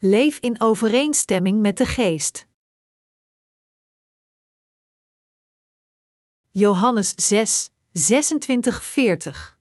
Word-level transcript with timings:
Leef 0.00 0.38
in 0.38 0.60
overeenstemming 0.60 1.60
met 1.60 1.76
de 1.76 1.86
Geest. 1.86 2.46
Johannes 6.50 7.12
6, 7.16 7.70
26, 7.92 8.82
40 8.82 9.58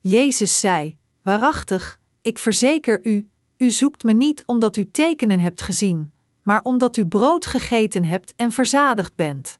Jezus 0.00 0.60
zei: 0.60 0.98
Waarachtig, 1.22 2.00
ik 2.22 2.38
verzeker 2.38 3.06
u, 3.06 3.30
u 3.56 3.70
zoekt 3.70 4.02
me 4.02 4.12
niet 4.12 4.42
omdat 4.46 4.76
u 4.76 4.90
tekenen 4.90 5.40
hebt 5.40 5.62
gezien, 5.62 6.12
maar 6.42 6.62
omdat 6.62 6.96
u 6.96 7.06
brood 7.06 7.46
gegeten 7.46 8.04
hebt 8.04 8.34
en 8.36 8.52
verzadigd 8.52 9.14
bent. 9.14 9.58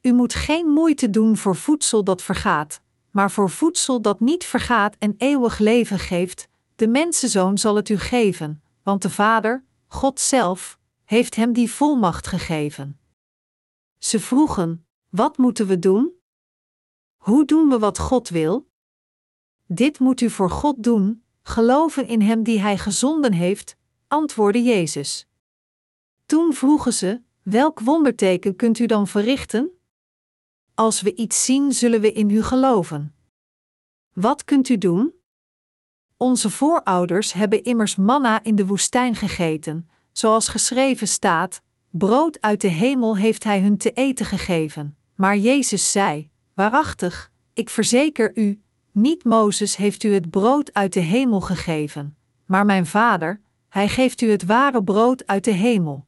U 0.00 0.12
moet 0.12 0.34
geen 0.34 0.66
moeite 0.66 1.10
doen 1.10 1.36
voor 1.36 1.56
voedsel 1.56 2.04
dat 2.04 2.22
vergaat, 2.22 2.80
maar 3.10 3.30
voor 3.30 3.50
voedsel 3.50 4.00
dat 4.00 4.20
niet 4.20 4.44
vergaat 4.44 4.96
en 4.98 5.14
eeuwig 5.18 5.58
leven 5.58 5.98
geeft, 5.98 6.50
de 6.82 6.88
mensenzoon 6.88 7.58
zal 7.58 7.76
het 7.76 7.88
u 7.88 7.98
geven, 7.98 8.62
want 8.82 9.02
de 9.02 9.10
Vader, 9.10 9.64
God 9.86 10.20
zelf, 10.20 10.78
heeft 11.04 11.34
hem 11.34 11.52
die 11.52 11.70
volmacht 11.70 12.26
gegeven. 12.26 13.00
Ze 13.98 14.20
vroegen: 14.20 14.86
Wat 15.08 15.38
moeten 15.38 15.66
we 15.66 15.78
doen? 15.78 16.12
Hoe 17.16 17.44
doen 17.44 17.68
we 17.68 17.78
wat 17.78 17.98
God 17.98 18.28
wil? 18.28 18.70
Dit 19.66 19.98
moet 19.98 20.20
u 20.20 20.30
voor 20.30 20.50
God 20.50 20.82
doen, 20.82 21.24
geloven 21.42 22.06
in 22.06 22.20
Hem 22.20 22.42
die 22.42 22.60
Hij 22.60 22.78
gezonden 22.78 23.32
heeft, 23.32 23.76
antwoordde 24.08 24.62
Jezus. 24.62 25.28
Toen 26.26 26.52
vroegen 26.52 26.92
ze: 26.92 27.22
Welk 27.42 27.80
wonderteken 27.80 28.56
kunt 28.56 28.78
u 28.78 28.86
dan 28.86 29.06
verrichten? 29.06 29.70
Als 30.74 31.00
we 31.00 31.14
iets 31.14 31.44
zien, 31.44 31.72
zullen 31.72 32.00
we 32.00 32.12
in 32.12 32.30
u 32.30 32.42
geloven. 32.42 33.14
Wat 34.12 34.44
kunt 34.44 34.68
u 34.68 34.78
doen? 34.78 35.20
Onze 36.22 36.50
voorouders 36.50 37.32
hebben 37.32 37.62
immers 37.62 37.96
manna 37.96 38.42
in 38.42 38.54
de 38.54 38.66
woestijn 38.66 39.14
gegeten, 39.14 39.88
zoals 40.12 40.48
geschreven 40.48 41.08
staat: 41.08 41.62
Brood 41.90 42.40
uit 42.40 42.60
de 42.60 42.68
hemel 42.68 43.16
heeft 43.16 43.44
hij 43.44 43.60
hun 43.60 43.76
te 43.76 43.92
eten 43.92 44.26
gegeven. 44.26 44.96
Maar 45.14 45.36
Jezus 45.36 45.92
zei: 45.92 46.30
Waarachtig, 46.54 47.30
ik 47.52 47.70
verzeker 47.70 48.30
u, 48.34 48.62
niet 48.92 49.24
Mozes 49.24 49.76
heeft 49.76 50.02
u 50.02 50.14
het 50.14 50.30
brood 50.30 50.72
uit 50.72 50.92
de 50.92 51.00
hemel 51.00 51.40
gegeven, 51.40 52.16
maar 52.46 52.64
mijn 52.64 52.86
Vader, 52.86 53.40
hij 53.68 53.88
geeft 53.88 54.20
u 54.20 54.30
het 54.30 54.44
ware 54.44 54.84
brood 54.84 55.26
uit 55.26 55.44
de 55.44 55.50
hemel. 55.50 56.06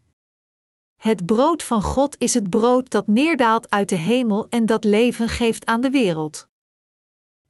Het 0.96 1.26
brood 1.26 1.62
van 1.62 1.82
God 1.82 2.16
is 2.18 2.34
het 2.34 2.50
brood 2.50 2.90
dat 2.90 3.06
neerdaalt 3.06 3.70
uit 3.70 3.88
de 3.88 3.96
hemel 3.96 4.46
en 4.48 4.66
dat 4.66 4.84
leven 4.84 5.28
geeft 5.28 5.66
aan 5.66 5.80
de 5.80 5.90
wereld. 5.90 6.48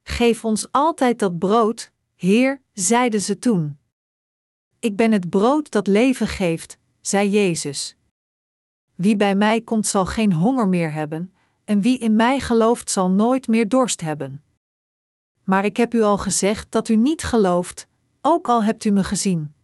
Geef 0.03 0.45
ons 0.45 0.67
altijd 0.71 1.19
dat 1.19 1.39
brood, 1.39 1.93
Heer, 2.25 2.63
zeiden 2.73 3.21
ze 3.21 3.39
toen. 3.39 3.79
Ik 4.79 4.97
ben 4.97 5.13
het 5.13 5.31
brood 5.31 5.71
dat 5.71 5.87
leven 5.87 6.27
geeft, 6.27 6.79
zei 7.01 7.31
Jezus. 7.31 7.97
Wie 8.95 9.17
bij 9.17 9.35
mij 9.35 9.61
komt 9.61 9.87
zal 9.87 10.07
geen 10.07 10.33
honger 10.33 10.69
meer 10.69 10.93
hebben, 10.93 11.35
en 11.65 11.81
wie 11.81 11.99
in 11.99 12.17
mij 12.17 12.41
gelooft 12.41 12.91
zal 12.91 13.11
nooit 13.11 13.49
meer 13.49 13.69
dorst 13.69 14.01
hebben. 14.01 14.43
Maar 15.43 15.65
ik 15.65 15.77
heb 15.77 15.95
u 15.95 16.03
al 16.03 16.19
gezegd 16.19 16.71
dat 16.71 16.89
u 16.89 16.97
niet 16.97 17.23
gelooft, 17.23 17.87
ook 18.21 18.49
al 18.49 18.63
hebt 18.63 18.85
u 18.85 18.91
me 18.91 19.05
gezien. 19.05 19.55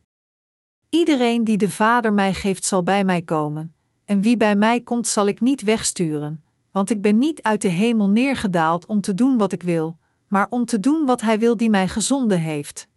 Iedereen 0.89 1.45
die 1.45 1.57
de 1.57 1.71
Vader 1.71 2.13
mij 2.13 2.35
geeft 2.35 2.65
zal 2.65 2.83
bij 2.83 3.05
mij 3.05 3.23
komen, 3.23 3.75
en 4.05 4.21
wie 4.21 4.37
bij 4.37 4.57
mij 4.57 4.81
komt 4.81 5.07
zal 5.07 5.27
ik 5.27 5.41
niet 5.41 5.63
wegsturen, 5.63 6.45
want 6.71 6.91
ik 6.91 7.03
ben 7.03 7.19
niet 7.19 7.43
uit 7.43 7.63
de 7.63 7.69
hemel 7.69 8.09
neergedaald 8.09 8.87
om 8.87 9.01
te 9.01 9.15
doen 9.15 9.39
wat 9.39 9.53
ik 9.53 9.63
wil, 9.63 9.99
maar 10.31 10.47
om 10.51 10.65
te 10.65 10.81
doen 10.81 11.07
wat 11.07 11.21
Hij 11.21 11.39
wil 11.39 11.57
die 11.57 11.71
mij 11.71 11.89
gezonden 11.89 12.41
heeft. 12.41 12.89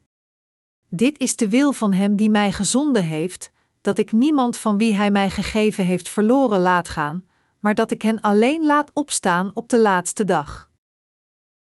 Dit 0.90 1.20
is 1.20 1.36
de 1.36 1.50
wil 1.50 1.72
van 1.72 1.94
Hem 1.94 2.16
die 2.16 2.30
mij 2.30 2.52
gezonden 2.52 3.04
heeft, 3.04 3.52
dat 3.82 3.98
ik 3.98 4.12
niemand 4.12 4.58
van 4.58 4.78
wie 4.78 4.94
Hij 4.94 5.12
mij 5.12 5.30
gegeven 5.30 5.86
heeft 5.86 6.10
verloren 6.10 6.60
laat 6.60 6.90
gaan, 6.90 7.26
maar 7.60 7.76
dat 7.76 7.92
ik 7.92 8.02
hen 8.02 8.22
alleen 8.22 8.66
laat 8.66 8.92
opstaan 8.94 9.52
op 9.54 9.70
de 9.70 9.80
laatste 9.80 10.24
dag. 10.24 10.72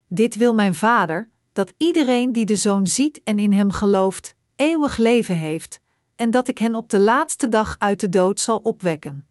Dit 0.07 0.35
wil 0.35 0.53
mijn 0.53 0.75
Vader, 0.75 1.29
dat 1.53 1.73
iedereen 1.77 2.31
die 2.31 2.45
de 2.45 2.55
Zoon 2.55 2.87
ziet 2.87 3.23
en 3.23 3.39
in 3.39 3.53
Hem 3.53 3.71
gelooft, 3.71 4.35
eeuwig 4.55 4.97
leven 4.97 5.37
heeft, 5.37 5.81
en 6.15 6.31
dat 6.31 6.47
ik 6.47 6.57
hen 6.57 6.75
op 6.75 6.89
de 6.89 6.99
laatste 6.99 7.49
dag 7.49 7.75
uit 7.79 7.99
de 7.99 8.09
dood 8.09 8.39
zal 8.39 8.57
opwekken. 8.57 9.27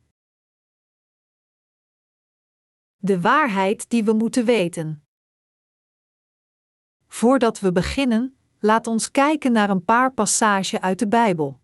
De 2.96 3.20
waarheid 3.20 3.90
die 3.90 4.04
we 4.04 4.12
moeten 4.12 4.44
weten. 4.44 5.01
Voordat 7.12 7.60
we 7.60 7.72
beginnen, 7.72 8.36
laat 8.60 8.86
ons 8.86 9.10
kijken 9.10 9.52
naar 9.52 9.70
een 9.70 9.84
paar 9.84 10.12
passages 10.12 10.80
uit 10.80 10.98
de 10.98 11.08
Bijbel. 11.08 11.60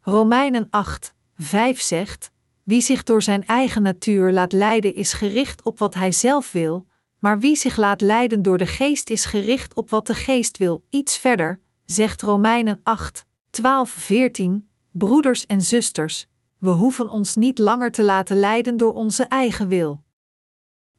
Romeinen 0.00 0.66
8, 0.70 1.14
5 1.36 1.80
zegt: 1.80 2.30
Wie 2.62 2.80
zich 2.80 3.02
door 3.02 3.22
zijn 3.22 3.46
eigen 3.46 3.82
natuur 3.82 4.32
laat 4.32 4.52
leiden 4.52 4.94
is 4.94 5.12
gericht 5.12 5.62
op 5.62 5.78
wat 5.78 5.94
hij 5.94 6.12
zelf 6.12 6.52
wil, 6.52 6.86
maar 7.18 7.38
wie 7.38 7.56
zich 7.56 7.76
laat 7.76 8.00
leiden 8.00 8.42
door 8.42 8.58
de 8.58 8.66
geest 8.66 9.10
is 9.10 9.24
gericht 9.24 9.74
op 9.74 9.90
wat 9.90 10.06
de 10.06 10.14
geest 10.14 10.58
wil. 10.58 10.84
Iets 10.90 11.18
verder, 11.18 11.60
zegt 11.84 12.22
Romeinen 12.22 12.80
8, 12.82 13.26
12, 13.50 13.90
14: 13.90 14.68
Broeders 14.90 15.46
en 15.46 15.60
zusters, 15.60 16.26
we 16.58 16.70
hoeven 16.70 17.10
ons 17.10 17.36
niet 17.36 17.58
langer 17.58 17.90
te 17.90 18.02
laten 18.02 18.36
leiden 18.36 18.76
door 18.76 18.92
onze 18.92 19.24
eigen 19.24 19.68
wil. 19.68 20.02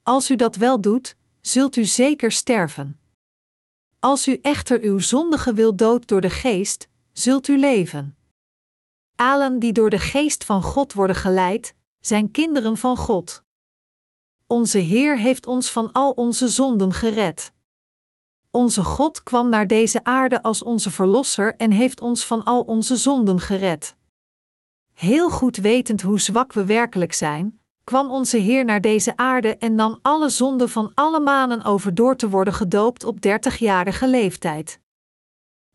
Als 0.04 0.32
u 0.32 0.36
dat 0.36 0.56
wel 0.56 0.82
doet, 0.82 1.16
zult 1.42 1.76
u 1.76 1.86
zeker 1.86 2.32
sterven. 2.32 3.00
Als 4.06 4.28
u 4.28 4.40
echter 4.42 4.82
uw 4.82 5.00
zondige 5.00 5.54
wil 5.54 5.76
dood 5.76 6.08
door 6.08 6.22
de 6.22 6.30
geest, 6.30 6.88
zult 7.12 7.48
u 7.48 7.60
leven. 7.60 8.18
Allen 9.16 9.60
die 9.60 9.74
door 9.74 9.90
de 9.90 10.00
geest 10.00 10.44
van 10.44 10.62
God 10.62 10.94
worden 10.94 11.16
geleid, 11.16 11.76
zijn 12.00 12.32
kinderen 12.32 12.78
van 12.78 12.98
God. 12.98 13.44
Onze 14.48 14.78
Heer 14.78 15.18
heeft 15.18 15.48
ons 15.48 15.72
van 15.72 15.92
al 15.92 16.12
onze 16.12 16.48
zonden 16.48 16.94
gered. 16.94 17.52
Onze 18.52 18.84
God 18.84 19.24
kwam 19.24 19.50
naar 19.50 19.68
deze 19.68 20.04
aarde 20.04 20.42
als 20.44 20.64
onze 20.64 20.92
Verlosser 20.92 21.56
en 21.56 21.72
heeft 21.72 22.02
ons 22.02 22.26
van 22.26 22.44
al 22.44 22.62
onze 22.62 22.96
zonden 22.96 23.40
gered. 23.40 23.96
Heel 24.94 25.30
goed 25.30 25.58
wetend 25.58 26.02
hoe 26.02 26.20
zwak 26.20 26.54
we 26.54 26.66
werkelijk 26.66 27.14
zijn, 27.14 27.60
kwam 27.86 28.12
onze 28.12 28.38
Heer 28.38 28.66
naar 28.66 28.82
deze 28.82 29.18
aarde 29.18 29.58
en 29.58 29.76
nam 29.76 30.00
alle 30.02 30.30
zonden 30.30 30.70
van 30.70 30.92
alle 30.94 31.20
manen 31.20 31.64
over 31.64 31.96
door 31.96 32.16
te 32.16 32.30
worden 32.30 32.54
gedoopt 32.54 33.04
op 33.04 33.22
dertigjarige 33.22 34.08
leeftijd. 34.08 34.80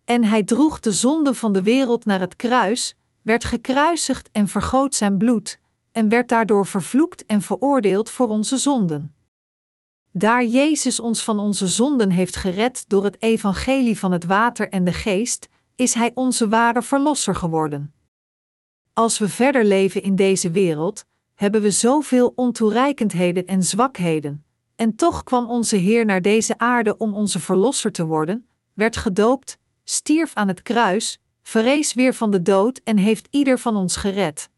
En 0.05 0.25
hij 0.25 0.43
droeg 0.43 0.81
de 0.81 0.93
zonde 0.93 1.35
van 1.35 1.53
de 1.53 1.63
wereld 1.63 2.05
naar 2.05 2.21
het 2.21 2.37
kruis, 2.37 2.95
werd 3.23 3.45
gekruisigd 3.45 4.29
en 4.33 4.49
vergoot 4.49 4.95
zijn 4.95 5.19
bloed, 5.19 5.61
en 5.93 6.09
werd 6.09 6.29
daardoor 6.29 6.67
vervloekt 6.67 7.27
en 7.27 7.43
veroordeeld 7.43 8.11
voor 8.11 8.29
onze 8.29 8.57
zonden. 8.57 9.15
Daar 10.13 10.45
Jezus 10.45 11.01
ons 11.01 11.25
van 11.25 11.39
onze 11.39 11.67
zonden 11.67 12.11
heeft 12.11 12.37
gered 12.37 12.85
door 12.89 13.05
het 13.05 13.23
evangelie 13.23 13.99
van 13.99 14.13
het 14.13 14.25
water 14.25 14.69
en 14.69 14.85
de 14.85 14.93
geest, 14.93 15.49
is 15.77 15.95
Hij 15.95 16.11
onze 16.15 16.49
ware 16.49 16.83
Verlosser 16.83 17.35
geworden. 17.35 17.95
Als 18.93 19.19
we 19.19 19.29
verder 19.29 19.65
leven 19.65 20.03
in 20.03 20.17
deze 20.17 20.51
wereld, 20.51 21.05
hebben 21.41 21.63
we 21.63 21.71
zoveel 21.71 22.33
ontoereikendheden 22.35 23.47
en 23.47 23.63
zwakheden, 23.63 24.45
en 24.77 24.97
toch 24.97 25.23
kwam 25.23 25.51
onze 25.51 25.77
Heer 25.77 26.05
naar 26.05 26.23
deze 26.23 26.59
aarde 26.59 26.97
om 26.97 27.15
onze 27.15 27.41
Verlosser 27.41 27.93
te 27.93 28.07
worden, 28.07 28.49
werd 28.75 28.97
gedoopt, 28.97 29.59
stierf 29.85 30.35
aan 30.35 30.49
het 30.49 30.63
kruis, 30.63 31.21
verrees 31.43 31.95
weer 31.95 32.15
van 32.15 32.31
de 32.31 32.43
dood 32.43 32.81
en 32.85 32.97
heeft 32.97 33.29
ieder 33.31 33.59
van 33.59 33.77
ons 33.77 33.97
gered. 33.97 34.51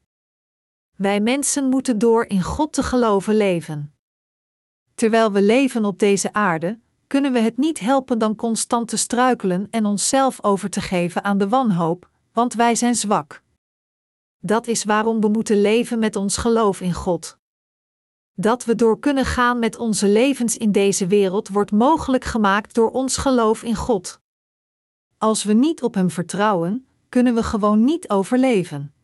Wij 0.96 1.20
mensen 1.20 1.68
moeten 1.68 1.98
door 1.98 2.24
in 2.24 2.42
God 2.42 2.72
te 2.72 2.82
geloven 2.82 3.36
leven. 3.36 3.94
Terwijl 4.94 5.32
we 5.32 5.42
leven 5.42 5.84
op 5.84 5.98
deze 5.98 6.32
aarde, 6.32 6.78
kunnen 7.06 7.32
we 7.32 7.38
het 7.38 7.56
niet 7.56 7.80
helpen 7.80 8.18
dan 8.18 8.36
constant 8.36 8.88
te 8.88 8.96
struikelen 8.96 9.66
en 9.70 9.86
onszelf 9.86 10.44
over 10.44 10.70
te 10.70 10.80
geven 10.80 11.24
aan 11.24 11.38
de 11.38 11.48
wanhoop, 11.48 12.10
want 12.32 12.54
wij 12.54 12.74
zijn 12.74 12.94
zwak. 12.94 13.42
Dat 14.44 14.66
is 14.66 14.84
waarom 14.84 15.20
we 15.20 15.28
moeten 15.28 15.60
leven 15.60 15.98
met 15.98 16.16
ons 16.16 16.36
geloof 16.36 16.80
in 16.80 16.92
God. 16.92 17.38
Dat 18.32 18.64
we 18.64 18.74
door 18.74 18.98
kunnen 18.98 19.24
gaan 19.24 19.58
met 19.58 19.76
onze 19.76 20.08
levens 20.08 20.56
in 20.56 20.72
deze 20.72 21.06
wereld 21.06 21.48
wordt 21.48 21.70
mogelijk 21.70 22.24
gemaakt 22.24 22.74
door 22.74 22.90
ons 22.90 23.16
geloof 23.16 23.62
in 23.62 23.74
God. 23.74 24.20
Als 25.18 25.44
we 25.44 25.52
niet 25.52 25.82
op 25.82 25.94
Hem 25.94 26.10
vertrouwen, 26.10 26.86
kunnen 27.08 27.34
we 27.34 27.42
gewoon 27.42 27.84
niet 27.84 28.08
overleven. 28.08 28.94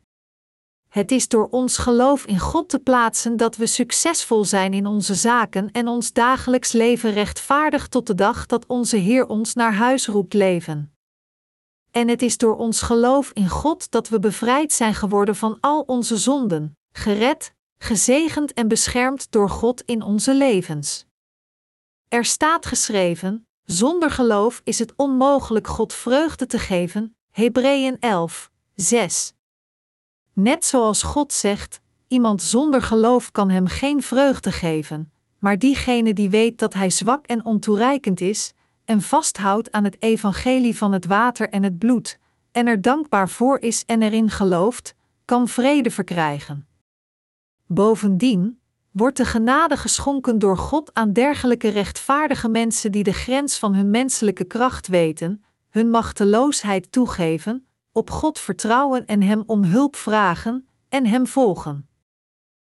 Het 0.88 1.11
is 1.11 1.29
door 1.29 1.49
ons 1.50 1.76
geloof 1.76 2.26
in 2.26 2.38
God 2.38 2.69
te 2.69 2.79
plaatsen 2.79 3.37
dat 3.37 3.56
we 3.56 3.67
succesvol 3.67 4.44
zijn 4.44 4.75
in 4.75 4.87
onze 4.87 5.14
zaken 5.14 5.70
en 5.70 5.88
ons 5.88 6.12
dagelijks 6.12 6.73
leven 6.73 7.12
rechtvaardig 7.12 7.88
tot 7.88 8.06
de 8.06 8.14
dag 8.14 8.46
dat 8.46 8.67
onze 8.67 8.96
Heer 8.96 9.26
ons 9.26 9.55
naar 9.55 9.75
huis 9.75 10.06
roept 10.06 10.34
leven. 10.34 10.98
En 11.99 12.09
het 12.09 12.23
is 12.23 12.37
door 12.39 12.56
ons 12.56 12.81
geloof 12.81 13.31
in 13.33 13.49
God 13.49 13.91
dat 13.91 14.09
we 14.09 14.19
bevrijd 14.19 14.73
zijn 14.73 14.95
geworden 14.95 15.37
van 15.37 15.56
al 15.61 15.81
onze 15.81 16.17
zonden, 16.17 16.77
gered, 16.93 17.55
gezegend 17.79 18.53
en 18.53 18.69
beschermd 18.69 19.31
door 19.31 19.50
God 19.50 19.83
in 19.83 20.03
onze 20.03 20.35
levens. 20.35 21.06
Er 22.09 22.25
staat 22.25 22.67
geschreven: 22.67 23.47
Zonder 23.65 24.11
geloof 24.11 24.61
is 24.65 24.79
het 24.79 24.93
onmogelijk 24.97 25.67
God 25.67 25.93
vreugde 25.93 26.47
te 26.47 26.59
geven. 26.59 27.17
Hebreeën 27.31 27.97
11, 28.01 28.51
6. 28.75 29.35
Net 30.33 30.65
zoals 30.65 31.03
God 31.03 31.33
zegt: 31.33 31.81
iemand 32.09 32.43
zonder 32.43 32.83
geloof 32.83 33.31
kan 33.31 33.51
hem 33.51 33.67
geen 33.67 34.03
vreugde 34.03 34.53
geven, 34.53 35.12
maar 35.39 35.59
diegene 35.59 36.12
die 36.15 36.31
weet 36.31 36.59
dat 36.59 36.75
hij 36.75 36.91
zwak 36.91 37.27
en 37.27 37.44
ontoereikend 37.44 38.21
is, 38.21 38.53
en 38.88 39.02
vasthoudt 39.02 39.73
aan 39.73 39.85
het 39.85 39.96
evangelie 40.02 40.76
van 40.76 40.93
het 40.93 41.06
water 41.06 41.49
en 41.49 41.62
het 41.62 41.79
bloed, 41.79 42.19
en 42.52 42.67
er 42.67 42.81
dankbaar 42.81 43.29
voor 43.29 43.58
is 43.58 43.85
en 43.85 44.02
erin 44.02 44.31
gelooft, 44.31 44.94
kan 45.25 45.49
vrede 45.49 45.90
verkrijgen. 45.90 46.69
Bovendien 47.67 48.61
wordt 48.90 49.17
de 49.17 49.25
genade 49.25 49.76
geschonken 49.76 50.38
door 50.38 50.56
God 50.56 50.94
aan 50.94 51.12
dergelijke 51.12 51.69
rechtvaardige 51.69 52.49
mensen 52.49 52.93
die 52.93 53.02
de 53.02 53.12
grens 53.12 53.58
van 53.58 53.75
hun 53.75 53.90
menselijke 53.90 54.44
kracht 54.44 54.87
weten, 54.87 55.44
hun 55.69 55.91
machteloosheid 55.91 56.93
toegeven, 56.93 57.67
op 57.93 58.11
God 58.11 58.38
vertrouwen 58.38 59.06
en 59.06 59.23
Hem 59.23 59.43
om 59.46 59.64
hulp 59.64 59.96
vragen 59.96 60.69
en 60.88 61.06
Hem 61.06 61.26
volgen. 61.26 61.88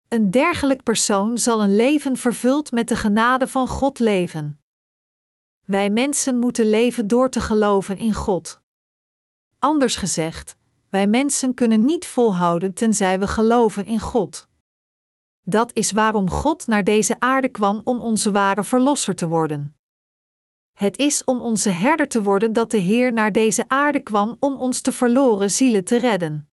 Een 0.08 0.32
dergelijk 0.32 0.84
persoon 0.84 1.38
zal 1.38 1.64
een 1.64 1.76
leven 1.76 2.18
vervuld 2.18 2.72
met 2.72 2.88
de 2.88 2.96
genade 2.96 3.48
van 3.48 3.68
God 3.68 4.00
leven. 4.00 4.61
Wij 5.72 5.90
mensen 5.90 6.40
moeten 6.40 6.70
leven 6.70 7.08
door 7.08 7.30
te 7.30 7.42
geloven 7.42 7.98
in 7.98 8.14
God. 8.14 8.62
Anders 9.60 9.96
gezegd, 9.96 10.56
wij 10.90 11.08
mensen 11.08 11.54
kunnen 11.54 11.86
niet 11.86 12.08
volhouden 12.08 12.74
tenzij 12.74 13.20
we 13.20 13.28
geloven 13.28 13.86
in 13.86 14.00
God. 14.00 14.48
Dat 15.42 15.74
is 15.74 15.92
waarom 15.92 16.30
God 16.30 16.68
naar 16.68 16.84
deze 16.84 17.20
aarde 17.20 17.50
kwam 17.50 17.82
om 17.84 18.00
onze 18.00 18.32
ware 18.32 18.64
verlosser 18.64 19.16
te 19.16 19.28
worden. 19.28 19.76
Het 20.74 20.98
is 20.98 21.24
om 21.24 21.42
onze 21.42 21.70
herder 21.70 22.08
te 22.08 22.24
worden 22.24 22.54
dat 22.54 22.72
de 22.72 22.78
Heer 22.78 23.14
naar 23.14 23.32
deze 23.32 23.64
aarde 23.68 24.00
kwam 24.00 24.36
om 24.40 24.54
ons 24.56 24.82
te 24.82 24.92
verloren 24.92 25.52
zielen 25.52 25.84
te 25.84 25.98
redden. 25.98 26.50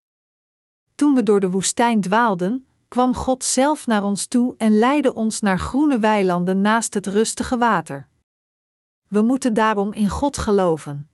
Toen 0.95 1.15
we 1.15 1.23
door 1.23 1.41
de 1.41 1.51
woestijn 1.51 2.01
dwaalden, 2.01 2.67
kwam 2.89 3.15
God 3.15 3.45
zelf 3.45 3.87
naar 3.87 4.05
ons 4.05 4.27
toe 4.27 4.55
en 4.59 4.79
leidde 4.79 5.15
ons 5.15 5.41
naar 5.41 5.59
groene 5.59 5.99
weilanden 5.99 6.61
naast 6.61 6.95
het 6.95 7.07
rustige 7.07 7.59
water. 7.59 8.09
We 9.09 9.23
moeten 9.23 9.55
daarom 9.55 9.93
in 9.93 10.09
God 10.09 10.39
geloven. 10.39 11.11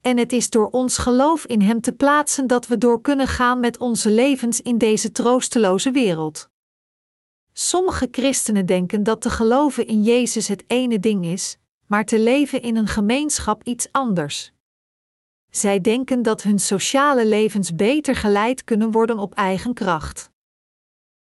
En 0.00 0.18
het 0.18 0.32
is 0.32 0.50
door 0.50 0.70
ons 0.70 0.98
geloof 0.98 1.46
in 1.46 1.60
Hem 1.60 1.80
te 1.80 1.92
plaatsen 1.92 2.46
dat 2.46 2.66
we 2.66 2.78
door 2.78 3.00
kunnen 3.00 3.26
gaan 3.26 3.60
met 3.60 3.78
onze 3.78 4.10
levens 4.10 4.60
in 4.60 4.78
deze 4.78 5.12
troosteloze 5.12 5.90
wereld. 5.90 6.48
Sommige 7.52 8.08
christenen 8.10 8.66
denken 8.66 9.02
dat 9.02 9.20
te 9.20 9.30
geloven 9.30 9.86
in 9.86 10.02
Jezus 10.02 10.48
het 10.48 10.64
ene 10.66 11.00
ding 11.00 11.24
is, 11.24 11.58
maar 11.86 12.04
te 12.04 12.18
leven 12.18 12.62
in 12.62 12.76
een 12.76 12.86
gemeenschap 12.86 13.62
iets 13.64 13.92
anders. 13.92 14.52
Zij 15.50 15.80
denken 15.80 16.22
dat 16.22 16.42
hun 16.42 16.58
sociale 16.58 17.26
levens 17.26 17.74
beter 17.74 18.16
geleid 18.16 18.64
kunnen 18.64 18.90
worden 18.90 19.18
op 19.18 19.34
eigen 19.34 19.74
kracht. 19.74 20.30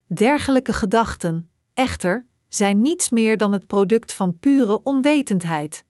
Dergelijke 0.07 0.73
gedachten, 0.73 1.51
echter, 1.73 2.25
zijn 2.49 2.81
niets 2.81 3.09
meer 3.09 3.37
dan 3.37 3.51
het 3.51 3.67
product 3.67 4.13
van 4.13 4.39
pure 4.39 4.83
onwetendheid. 4.83 5.85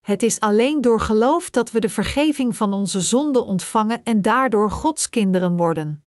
Het 0.00 0.22
is 0.22 0.40
alleen 0.40 0.80
door 0.80 1.00
geloof 1.00 1.50
dat 1.50 1.70
we 1.70 1.80
de 1.80 1.88
vergeving 1.88 2.56
van 2.56 2.72
onze 2.72 3.00
zonden 3.00 3.44
ontvangen 3.44 4.04
en 4.04 4.22
daardoor 4.22 4.70
Gods 4.70 5.08
kinderen 5.08 5.56
worden. 5.56 6.04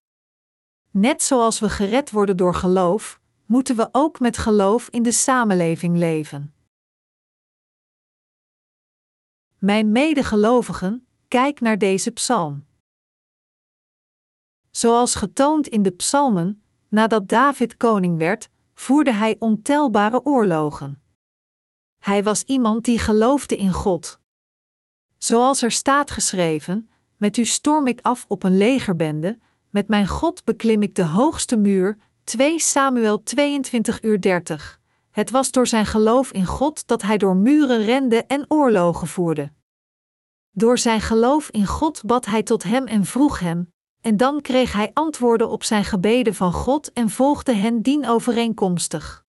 Net 0.92 1.24
zoals 1.24 1.60
we 1.60 1.70
gered 1.70 2.12
worden 2.12 2.38
door 2.38 2.56
geloof, 2.56 3.20
moeten 3.46 3.76
we 3.76 3.90
ook 3.92 4.20
met 4.20 4.38
geloof 4.38 4.90
in 4.90 5.04
de 5.04 5.12
samenleving 5.12 5.98
leven. 5.98 6.54
Mijn 9.58 9.92
medegelovigen, 9.92 11.08
kijk 11.28 11.60
naar 11.60 11.78
deze 11.78 12.12
psalm. 12.12 12.66
Zoals 14.72 15.16
getoond 15.16 15.68
in 15.68 15.84
de 15.84 15.92
psalmen, 15.92 16.64
nadat 16.88 17.28
David 17.28 17.78
koning 17.78 18.18
werd, 18.18 18.50
voerde 18.80 19.14
hij 19.14 19.36
ontelbare 19.40 20.26
oorlogen. 20.26 21.02
Hij 21.98 22.24
was 22.24 22.44
iemand 22.44 22.86
die 22.86 23.00
geloofde 23.00 23.56
in 23.56 23.72
God. 23.74 24.20
Zoals 25.18 25.62
er 25.62 25.72
staat 25.72 26.12
geschreven: 26.12 26.90
Met 27.18 27.38
u 27.38 27.46
storm 27.46 27.88
ik 27.88 28.00
af 28.02 28.26
op 28.28 28.44
een 28.44 28.58
legerbende, 28.58 29.40
met 29.70 29.88
mijn 29.88 30.08
God 30.08 30.44
beklim 30.44 30.82
ik 30.82 30.96
de 30.96 31.06
hoogste 31.06 31.58
muur. 31.58 31.98
2 32.24 32.60
Samuel 32.60 33.24
22 33.24 34.04
uur 34.04 34.22
30. 34.22 34.80
Het 35.12 35.30
was 35.30 35.52
door 35.52 35.68
zijn 35.68 35.86
geloof 35.86 36.32
in 36.32 36.46
God 36.46 36.88
dat 36.88 37.02
hij 37.02 37.18
door 37.18 37.36
muren 37.36 37.84
rende 37.84 38.24
en 38.24 38.46
oorlogen 38.48 39.08
voerde. 39.08 39.52
Door 40.52 40.78
zijn 40.78 41.02
geloof 41.02 41.50
in 41.50 41.66
God 41.66 42.06
bad 42.06 42.26
hij 42.26 42.44
tot 42.44 42.64
hem 42.64 42.88
en 42.88 43.06
vroeg 43.06 43.40
hem, 43.40 43.74
en 44.02 44.18
dan 44.18 44.42
kreeg 44.42 44.74
hij 44.74 44.92
antwoorden 44.94 45.50
op 45.50 45.64
zijn 45.64 45.86
gebeden 45.86 46.36
van 46.36 46.54
God 46.54 46.94
en 46.94 47.10
volgde 47.10 47.54
hen 47.54 47.82
dienovereenkomstig. 47.82 49.26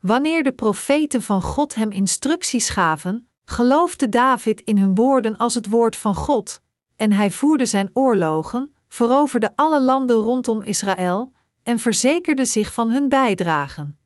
Wanneer 0.00 0.42
de 0.42 0.52
profeten 0.52 1.22
van 1.22 1.42
God 1.42 1.74
hem 1.74 1.90
instructies 1.90 2.68
gaven, 2.68 3.28
geloofde 3.44 4.08
David 4.08 4.60
in 4.60 4.78
hun 4.78 4.94
woorden 4.94 5.36
als 5.36 5.54
het 5.54 5.68
woord 5.68 5.96
van 5.96 6.14
God, 6.14 6.60
en 6.96 7.12
hij 7.12 7.30
voerde 7.30 7.66
zijn 7.66 7.90
oorlogen, 7.92 8.74
veroverde 8.88 9.52
alle 9.54 9.82
landen 9.82 10.16
rondom 10.16 10.62
Israël 10.62 11.32
en 11.62 11.78
verzekerde 11.78 12.44
zich 12.44 12.72
van 12.72 12.90
hun 12.90 13.08
bijdragen. 13.08 13.98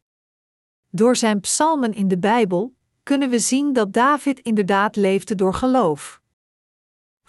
Door 0.91 1.17
zijn 1.17 1.41
psalmen 1.41 1.95
in 1.95 2.09
de 2.09 2.19
Bijbel 2.19 2.75
kunnen 3.03 3.31
we 3.31 3.39
zien 3.39 3.73
dat 3.73 3.93
David 3.93 4.41
inderdaad 4.41 4.97
leefde 4.97 5.35
door 5.35 5.55
geloof. 5.55 6.20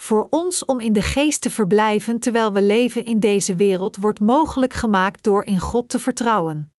Voor 0.02 0.28
ons 0.30 0.66
om 0.66 0.80
in 0.80 0.94
de 0.94 1.02
geest 1.02 1.42
te 1.42 1.50
verblijven 1.50 2.20
terwijl 2.20 2.54
we 2.54 2.62
leven 2.62 3.06
in 3.06 3.20
deze 3.20 3.56
wereld 3.56 3.98
wordt 3.98 4.20
mogelijk 4.20 4.74
gemaakt 4.74 5.24
door 5.24 5.44
in 5.44 5.60
God 5.60 5.90
te 5.90 6.00
vertrouwen. 6.00 6.74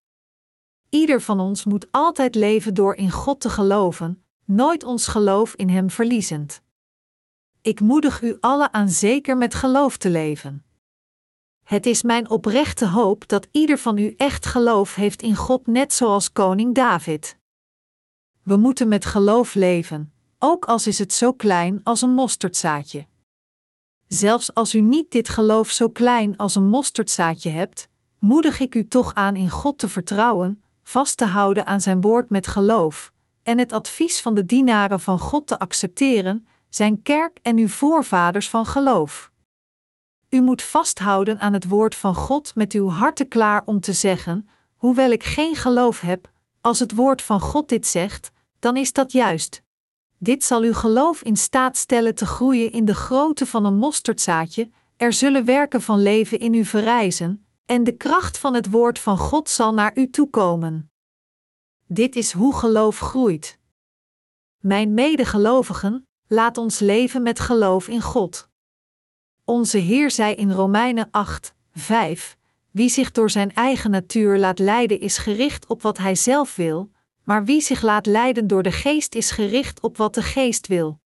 Ieder 0.88 1.20
van 1.20 1.40
ons 1.40 1.64
moet 1.64 1.86
altijd 1.90 2.34
leven 2.34 2.74
door 2.74 2.94
in 2.94 3.10
God 3.10 3.40
te 3.40 3.50
geloven, 3.50 4.24
nooit 4.44 4.84
ons 4.84 5.06
geloof 5.06 5.54
in 5.54 5.68
Hem 5.68 5.90
verliezend. 5.90 6.62
Ik 7.60 7.80
moedig 7.80 8.22
u 8.22 8.36
allen 8.40 8.72
aan 8.72 8.88
zeker 8.88 9.36
met 9.36 9.54
geloof 9.54 9.96
te 9.96 10.10
leven. 10.10 10.64
Het 11.62 11.86
is 11.86 12.02
mijn 12.02 12.30
oprechte 12.30 12.86
hoop 12.86 13.28
dat 13.28 13.48
ieder 13.50 13.78
van 13.78 13.98
u 13.98 14.14
echt 14.16 14.46
geloof 14.46 14.94
heeft 14.94 15.22
in 15.22 15.36
God, 15.36 15.66
net 15.66 15.92
zoals 15.92 16.32
koning 16.32 16.74
David. 16.74 17.38
We 18.42 18.56
moeten 18.56 18.88
met 18.88 19.04
geloof 19.04 19.54
leven, 19.54 20.12
ook 20.38 20.64
als 20.64 20.86
is 20.86 20.98
het 20.98 21.12
zo 21.12 21.32
klein 21.32 21.80
als 21.82 22.02
een 22.02 22.14
mosterdzaadje. 22.14 23.10
Zelfs 24.12 24.54
als 24.54 24.74
u 24.74 24.80
niet 24.80 25.10
dit 25.10 25.28
geloof 25.28 25.70
zo 25.70 25.88
klein 25.88 26.36
als 26.36 26.54
een 26.54 26.68
mosterdzaadje 26.68 27.50
hebt, 27.50 27.88
moedig 28.18 28.60
ik 28.60 28.74
u 28.74 28.88
toch 28.88 29.14
aan 29.14 29.36
in 29.36 29.50
God 29.50 29.78
te 29.78 29.88
vertrouwen, 29.88 30.62
vast 30.82 31.16
te 31.16 31.24
houden 31.24 31.66
aan 31.66 31.80
zijn 31.80 32.00
woord 32.00 32.30
met 32.30 32.46
geloof, 32.46 33.12
en 33.42 33.58
het 33.58 33.72
advies 33.72 34.20
van 34.20 34.34
de 34.34 34.44
dienaren 34.44 35.00
van 35.00 35.18
God 35.18 35.46
te 35.46 35.58
accepteren, 35.58 36.46
zijn 36.68 37.02
kerk 37.02 37.38
en 37.42 37.56
uw 37.56 37.68
voorvaders 37.68 38.48
van 38.48 38.66
geloof. 38.66 39.30
U 40.28 40.40
moet 40.40 40.62
vasthouden 40.62 41.40
aan 41.40 41.52
het 41.52 41.68
woord 41.68 41.94
van 41.94 42.14
God 42.14 42.54
met 42.54 42.72
uw 42.72 42.88
harten 42.88 43.28
klaar 43.28 43.62
om 43.64 43.80
te 43.80 43.92
zeggen: 43.92 44.48
Hoewel 44.76 45.10
ik 45.10 45.24
geen 45.24 45.56
geloof 45.56 46.00
heb, 46.00 46.30
als 46.60 46.78
het 46.78 46.94
woord 46.94 47.22
van 47.22 47.40
God 47.40 47.68
dit 47.68 47.86
zegt, 47.86 48.30
dan 48.58 48.76
is 48.76 48.92
dat 48.92 49.12
juist. 49.12 49.62
Dit 50.22 50.44
zal 50.44 50.62
uw 50.62 50.72
geloof 50.72 51.22
in 51.22 51.36
staat 51.36 51.76
stellen 51.76 52.14
te 52.14 52.26
groeien 52.26 52.72
in 52.72 52.84
de 52.84 52.94
grootte 52.94 53.46
van 53.46 53.64
een 53.64 53.76
mosterdzaadje, 53.76 54.70
er 54.96 55.12
zullen 55.12 55.44
werken 55.44 55.82
van 55.82 56.02
leven 56.02 56.38
in 56.38 56.54
u 56.54 56.64
verrijzen, 56.64 57.46
en 57.66 57.84
de 57.84 57.96
kracht 57.96 58.38
van 58.38 58.54
het 58.54 58.70
woord 58.70 58.98
van 58.98 59.18
God 59.18 59.48
zal 59.48 59.74
naar 59.74 59.96
u 59.96 60.10
toekomen. 60.10 60.90
Dit 61.86 62.16
is 62.16 62.32
hoe 62.32 62.54
geloof 62.54 62.98
groeit. 62.98 63.58
Mijn 64.58 64.94
medegelovigen, 64.94 66.08
laat 66.26 66.58
ons 66.58 66.78
leven 66.78 67.22
met 67.22 67.40
geloof 67.40 67.88
in 67.88 68.00
God. 68.00 68.48
Onze 69.44 69.78
Heer 69.78 70.10
zei 70.10 70.34
in 70.34 70.52
Romeinen 70.52 71.08
8, 71.10 71.54
5: 71.72 72.36
Wie 72.70 72.88
zich 72.88 73.10
door 73.10 73.30
zijn 73.30 73.54
eigen 73.54 73.90
natuur 73.90 74.38
laat 74.38 74.58
leiden 74.58 75.00
is 75.00 75.18
gericht 75.18 75.66
op 75.66 75.82
wat 75.82 75.98
hij 75.98 76.14
zelf 76.14 76.56
wil, 76.56 76.90
maar 77.24 77.44
wie 77.44 77.60
zich 77.60 77.82
laat 77.82 78.06
leiden 78.06 78.46
door 78.46 78.62
de 78.62 78.72
geest 78.72 79.14
is 79.14 79.30
gericht 79.30 79.80
op 79.80 79.96
wat 79.96 80.14
de 80.14 80.22
geest 80.22 80.66
wil. 80.66 81.00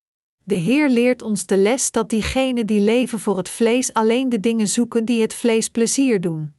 De 0.44 0.56
Heer 0.56 0.90
leert 0.90 1.22
ons 1.22 1.46
de 1.46 1.58
les 1.58 1.92
dat 1.92 2.10
diegenen 2.10 2.66
die 2.66 2.82
leven 2.82 3.20
voor 3.20 3.38
het 3.38 3.50
vlees 3.50 3.94
alleen 3.94 4.30
de 4.30 4.40
dingen 4.40 4.68
zoeken 4.68 5.06
die 5.06 5.22
het 5.22 5.34
vlees 5.34 5.70
plezier 5.70 6.22
doen. 6.22 6.54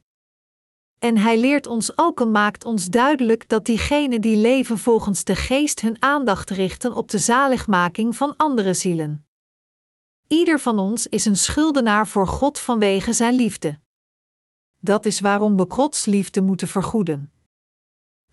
En 0.99 1.17
Hij 1.17 1.39
leert 1.39 1.67
ons 1.67 1.97
ook 1.97 2.21
en 2.21 2.31
maakt 2.31 2.65
ons 2.65 2.85
duidelijk 2.85 3.49
dat 3.49 3.65
diegenen 3.65 4.21
die 4.21 4.37
leven 4.37 4.77
volgens 4.77 5.23
de 5.23 5.35
geest 5.35 5.81
hun 5.81 6.01
aandacht 6.01 6.49
richten 6.49 6.93
op 6.95 7.09
de 7.09 7.17
zaligmaking 7.17 8.15
van 8.15 8.33
andere 8.37 8.73
zielen. 8.73 9.27
Ieder 10.27 10.59
van 10.59 10.79
ons 10.79 11.07
is 11.07 11.25
een 11.25 11.37
schuldenaar 11.37 12.07
voor 12.07 12.27
God 12.27 12.59
vanwege 12.59 13.13
Zijn 13.13 13.35
liefde. 13.35 13.79
Dat 14.79 15.05
is 15.05 15.19
waarom 15.19 15.57
we 15.57 15.65
Gods 15.67 16.05
liefde 16.05 16.41
moeten 16.41 16.67
vergoeden. 16.67 17.34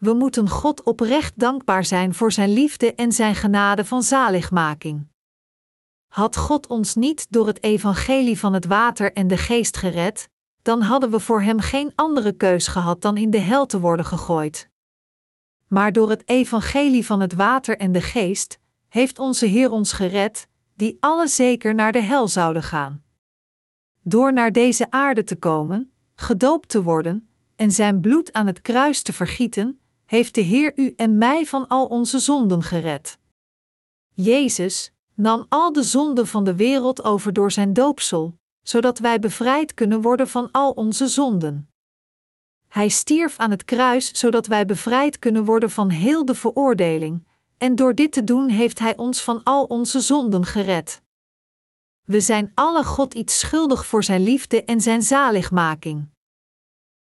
We 0.03 0.13
moeten 0.13 0.49
God 0.49 0.83
oprecht 0.83 1.39
dankbaar 1.39 1.85
zijn 1.85 2.15
voor 2.15 2.33
Zijn 2.33 2.53
liefde 2.53 2.95
en 2.95 3.13
Zijn 3.13 3.35
genade 3.35 3.85
van 3.85 4.03
zaligmaking. 4.03 5.07
Had 6.09 6.37
God 6.37 6.67
ons 6.67 6.95
niet 6.95 7.27
door 7.31 7.47
het 7.47 7.63
evangelie 7.63 8.39
van 8.39 8.53
het 8.53 8.65
water 8.65 9.13
en 9.13 9.27
de 9.27 9.37
geest 9.37 9.77
gered, 9.77 10.29
dan 10.63 10.81
hadden 10.81 11.11
we 11.11 11.21
voor 11.21 11.43
Hem 11.43 11.61
geen 11.61 11.93
andere 11.95 12.33
keus 12.33 12.67
gehad 12.67 13.01
dan 13.01 13.17
in 13.17 13.31
de 13.31 13.39
hel 13.39 13.67
te 13.67 13.81
worden 13.81 14.05
gegooid. 14.05 14.69
Maar 15.67 15.93
door 15.93 16.11
het 16.11 16.29
evangelie 16.29 17.07
van 17.07 17.21
het 17.21 17.33
water 17.33 17.77
en 17.77 17.93
de 17.93 18.03
geest 18.03 18.59
heeft 18.89 19.19
onze 19.19 19.47
Heer 19.47 19.71
ons 19.71 19.93
gered, 19.93 20.49
die 20.77 20.97
alle 21.01 21.29
zeker 21.29 21.75
naar 21.75 21.93
de 21.93 22.03
hel 22.03 22.29
zouden 22.29 22.63
gaan. 22.63 23.03
Door 24.01 24.33
naar 24.33 24.53
deze 24.53 24.91
aarde 24.91 25.25
te 25.25 25.37
komen, 25.37 25.93
gedoopt 26.15 26.69
te 26.69 26.83
worden 26.83 27.29
en 27.57 27.71
Zijn 27.71 28.01
bloed 28.01 28.33
aan 28.33 28.47
het 28.47 28.61
kruis 28.61 29.03
te 29.03 29.13
vergieten, 29.13 29.77
heeft 30.13 30.35
de 30.35 30.41
Heer 30.41 30.73
u 30.77 30.93
en 30.97 31.19
mij 31.19 31.47
van 31.47 31.69
al 31.69 31.87
onze 31.87 32.19
zonden 32.19 32.63
gered. 32.63 33.19
Jezus 34.15 34.93
nam 35.15 35.47
al 35.49 35.73
de 35.73 35.83
zonden 35.83 36.27
van 36.27 36.45
de 36.45 36.57
wereld 36.57 37.05
over 37.05 37.33
door 37.33 37.51
zijn 37.51 37.73
doopsel, 37.73 38.39
zodat 38.63 38.99
wij 38.99 39.19
bevrijd 39.19 39.75
kunnen 39.75 40.01
worden 40.01 40.29
van 40.29 40.51
al 40.51 40.71
onze 40.71 41.07
zonden. 41.09 41.69
Hij 42.69 42.89
stierf 42.89 43.39
aan 43.39 43.51
het 43.51 43.65
kruis 43.65 44.19
zodat 44.19 44.47
wij 44.47 44.67
bevrijd 44.67 45.19
kunnen 45.19 45.45
worden 45.45 45.71
van 45.71 45.91
heel 45.91 46.25
de 46.25 46.35
veroordeling, 46.35 47.27
en 47.59 47.75
door 47.75 47.95
dit 47.95 48.13
te 48.13 48.25
doen 48.25 48.49
heeft 48.49 48.79
Hij 48.79 48.97
ons 48.97 49.23
van 49.23 49.43
al 49.43 49.65
onze 49.65 50.01
zonden 50.01 50.45
gered. 50.45 51.03
We 52.05 52.21
zijn 52.21 52.53
alle 52.55 52.85
God 52.85 53.15
iets 53.15 53.39
schuldig 53.39 53.87
voor 53.87 54.05
Zijn 54.05 54.23
liefde 54.23 54.65
en 54.65 54.81
Zijn 54.81 55.03
zaligmaking. 55.03 56.09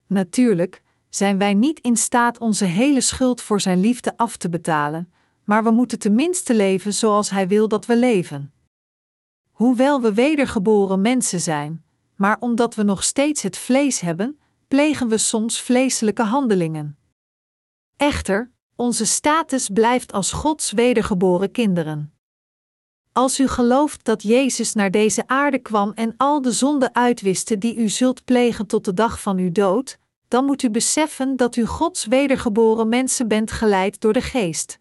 Natuurlijk 0.07 0.83
zijn 1.11 1.39
wij 1.39 1.55
niet 1.55 1.81
in 1.81 1.97
staat 1.97 2.39
onze 2.39 2.65
hele 2.65 3.01
schuld 3.01 3.41
voor 3.41 3.61
Zijn 3.61 3.81
liefde 3.81 4.17
af 4.17 4.37
te 4.37 4.49
betalen, 4.49 5.13
maar 5.45 5.65
we 5.65 5.71
moeten 5.71 5.99
tenminste 5.99 6.55
leven 6.55 6.95
zoals 6.95 7.31
Hij 7.31 7.49
wil 7.49 7.69
dat 7.69 7.87
we 7.87 7.97
leven. 7.97 8.53
Hoewel 9.51 10.01
we 10.01 10.15
wedergeboren 10.15 11.01
mensen 11.01 11.41
zijn, 11.41 11.85
maar 12.17 12.37
omdat 12.41 12.75
we 12.75 12.83
nog 12.83 13.05
steeds 13.05 13.43
het 13.43 13.57
vlees 13.57 14.01
hebben, 14.01 14.39
plegen 14.69 15.09
we 15.09 15.19
soms 15.19 15.61
vleeselijke 15.61 16.23
handelingen. 16.23 16.99
Echter, 17.97 18.51
onze 18.77 19.07
status 19.07 19.69
blijft 19.69 20.13
als 20.13 20.33
Gods 20.33 20.73
wedergeboren 20.73 21.51
kinderen. 21.51 22.13
Als 23.13 23.41
u 23.41 23.49
gelooft 23.49 24.05
dat 24.05 24.23
Jezus 24.23 24.75
naar 24.75 24.91
deze 24.91 25.27
aarde 25.27 25.59
kwam 25.59 25.93
en 25.95 26.15
al 26.17 26.43
de 26.43 26.53
zonden 26.53 26.95
uitwiste 26.95 27.59
die 27.59 27.77
u 27.77 27.89
zult 27.89 28.25
plegen 28.25 28.67
tot 28.67 28.85
de 28.85 28.95
dag 28.95 29.21
van 29.21 29.39
uw 29.39 29.53
dood, 29.53 29.99
dan 30.29 30.45
moet 30.45 30.63
u 30.63 30.71
beseffen 30.71 31.37
dat 31.37 31.57
u 31.57 31.67
Gods 31.67 32.07
wedergeboren 32.07 32.89
mensen 32.89 33.29
bent 33.29 33.51
geleid 33.51 34.01
door 34.01 34.13
de 34.13 34.21
Geest. 34.21 34.79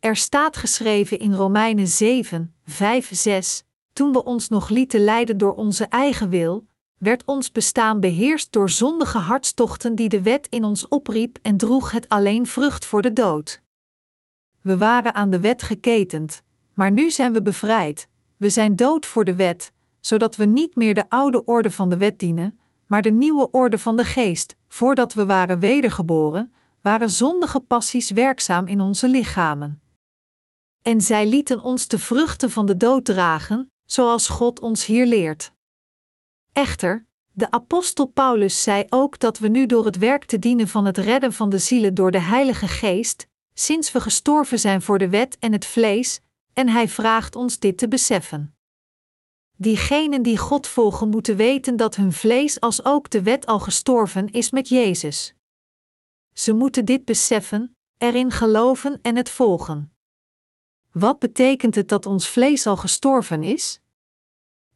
Er 0.00 0.16
staat 0.16 0.56
geschreven 0.56 1.18
in 1.18 1.34
Romeinen 1.34 1.88
7, 1.88 2.54
5, 2.64 3.14
6: 3.14 3.64
Toen 3.92 4.12
we 4.12 4.24
ons 4.24 4.48
nog 4.48 4.68
lieten 4.68 5.04
leiden 5.04 5.38
door 5.38 5.54
onze 5.54 5.84
eigen 5.84 6.28
wil, 6.28 6.66
werd 6.98 7.24
ons 7.24 7.52
bestaan 7.52 8.00
beheerst 8.00 8.52
door 8.52 8.70
zondige 8.70 9.18
hartstochten 9.18 9.94
die 9.94 10.08
de 10.08 10.22
wet 10.22 10.46
in 10.48 10.64
ons 10.64 10.88
opriep 10.88 11.38
en 11.42 11.56
droeg 11.56 11.90
het 11.90 12.08
alleen 12.08 12.46
vrucht 12.46 12.84
voor 12.84 13.02
de 13.02 13.12
dood. 13.12 13.62
We 14.60 14.76
waren 14.76 15.14
aan 15.14 15.30
de 15.30 15.40
wet 15.40 15.62
geketend, 15.62 16.42
maar 16.74 16.90
nu 16.90 17.10
zijn 17.10 17.32
we 17.32 17.42
bevrijd. 17.42 18.08
We 18.36 18.50
zijn 18.50 18.76
dood 18.76 19.06
voor 19.06 19.24
de 19.24 19.34
wet, 19.34 19.72
zodat 20.00 20.36
we 20.36 20.44
niet 20.44 20.76
meer 20.76 20.94
de 20.94 21.08
oude 21.08 21.44
orde 21.44 21.70
van 21.70 21.88
de 21.88 21.96
wet 21.96 22.18
dienen, 22.18 22.58
maar 22.86 23.02
de 23.02 23.10
nieuwe 23.10 23.50
orde 23.50 23.78
van 23.78 23.96
de 23.96 24.04
geest. 24.04 24.56
Voordat 24.68 25.14
we 25.14 25.26
waren 25.26 25.58
wedergeboren, 25.58 26.54
waren 26.80 27.10
zondige 27.10 27.60
passies 27.60 28.10
werkzaam 28.10 28.66
in 28.66 28.80
onze 28.80 29.08
lichamen. 29.08 29.82
En 30.82 31.00
zij 31.00 31.26
lieten 31.26 31.62
ons 31.62 31.88
de 31.88 31.98
vruchten 31.98 32.50
van 32.50 32.66
de 32.66 32.76
dood 32.76 33.04
dragen, 33.04 33.72
zoals 33.84 34.28
God 34.28 34.60
ons 34.60 34.86
hier 34.86 35.06
leert. 35.06 35.52
Echter, 36.52 37.06
de 37.32 37.50
apostel 37.50 38.06
Paulus 38.06 38.62
zei 38.62 38.84
ook 38.88 39.18
dat 39.18 39.38
we 39.38 39.48
nu 39.48 39.66
door 39.66 39.84
het 39.84 39.98
werk 39.98 40.24
te 40.24 40.38
dienen 40.38 40.68
van 40.68 40.84
het 40.84 40.98
redden 40.98 41.32
van 41.32 41.50
de 41.50 41.58
zielen 41.58 41.94
door 41.94 42.10
de 42.10 42.20
Heilige 42.20 42.68
Geest, 42.68 43.26
sinds 43.54 43.92
we 43.92 44.00
gestorven 44.00 44.58
zijn 44.58 44.82
voor 44.82 44.98
de 44.98 45.08
wet 45.08 45.38
en 45.38 45.52
het 45.52 45.66
vlees, 45.66 46.20
en 46.52 46.68
hij 46.68 46.88
vraagt 46.88 47.36
ons 47.36 47.58
dit 47.58 47.78
te 47.78 47.88
beseffen. 47.88 48.53
Diegenen 49.56 50.22
die 50.22 50.38
God 50.38 50.66
volgen 50.66 51.08
moeten 51.08 51.36
weten 51.36 51.76
dat 51.76 51.96
hun 51.96 52.12
vlees 52.12 52.60
als 52.60 52.84
ook 52.84 53.10
de 53.10 53.22
wet 53.22 53.46
al 53.46 53.60
gestorven 53.60 54.30
is 54.30 54.50
met 54.50 54.68
Jezus. 54.68 55.34
Ze 56.32 56.52
moeten 56.52 56.84
dit 56.84 57.04
beseffen, 57.04 57.76
erin 57.98 58.30
geloven 58.30 58.98
en 59.02 59.16
het 59.16 59.30
volgen. 59.30 59.92
Wat 60.92 61.18
betekent 61.18 61.74
het 61.74 61.88
dat 61.88 62.06
ons 62.06 62.28
vlees 62.28 62.66
al 62.66 62.76
gestorven 62.76 63.42
is? 63.42 63.80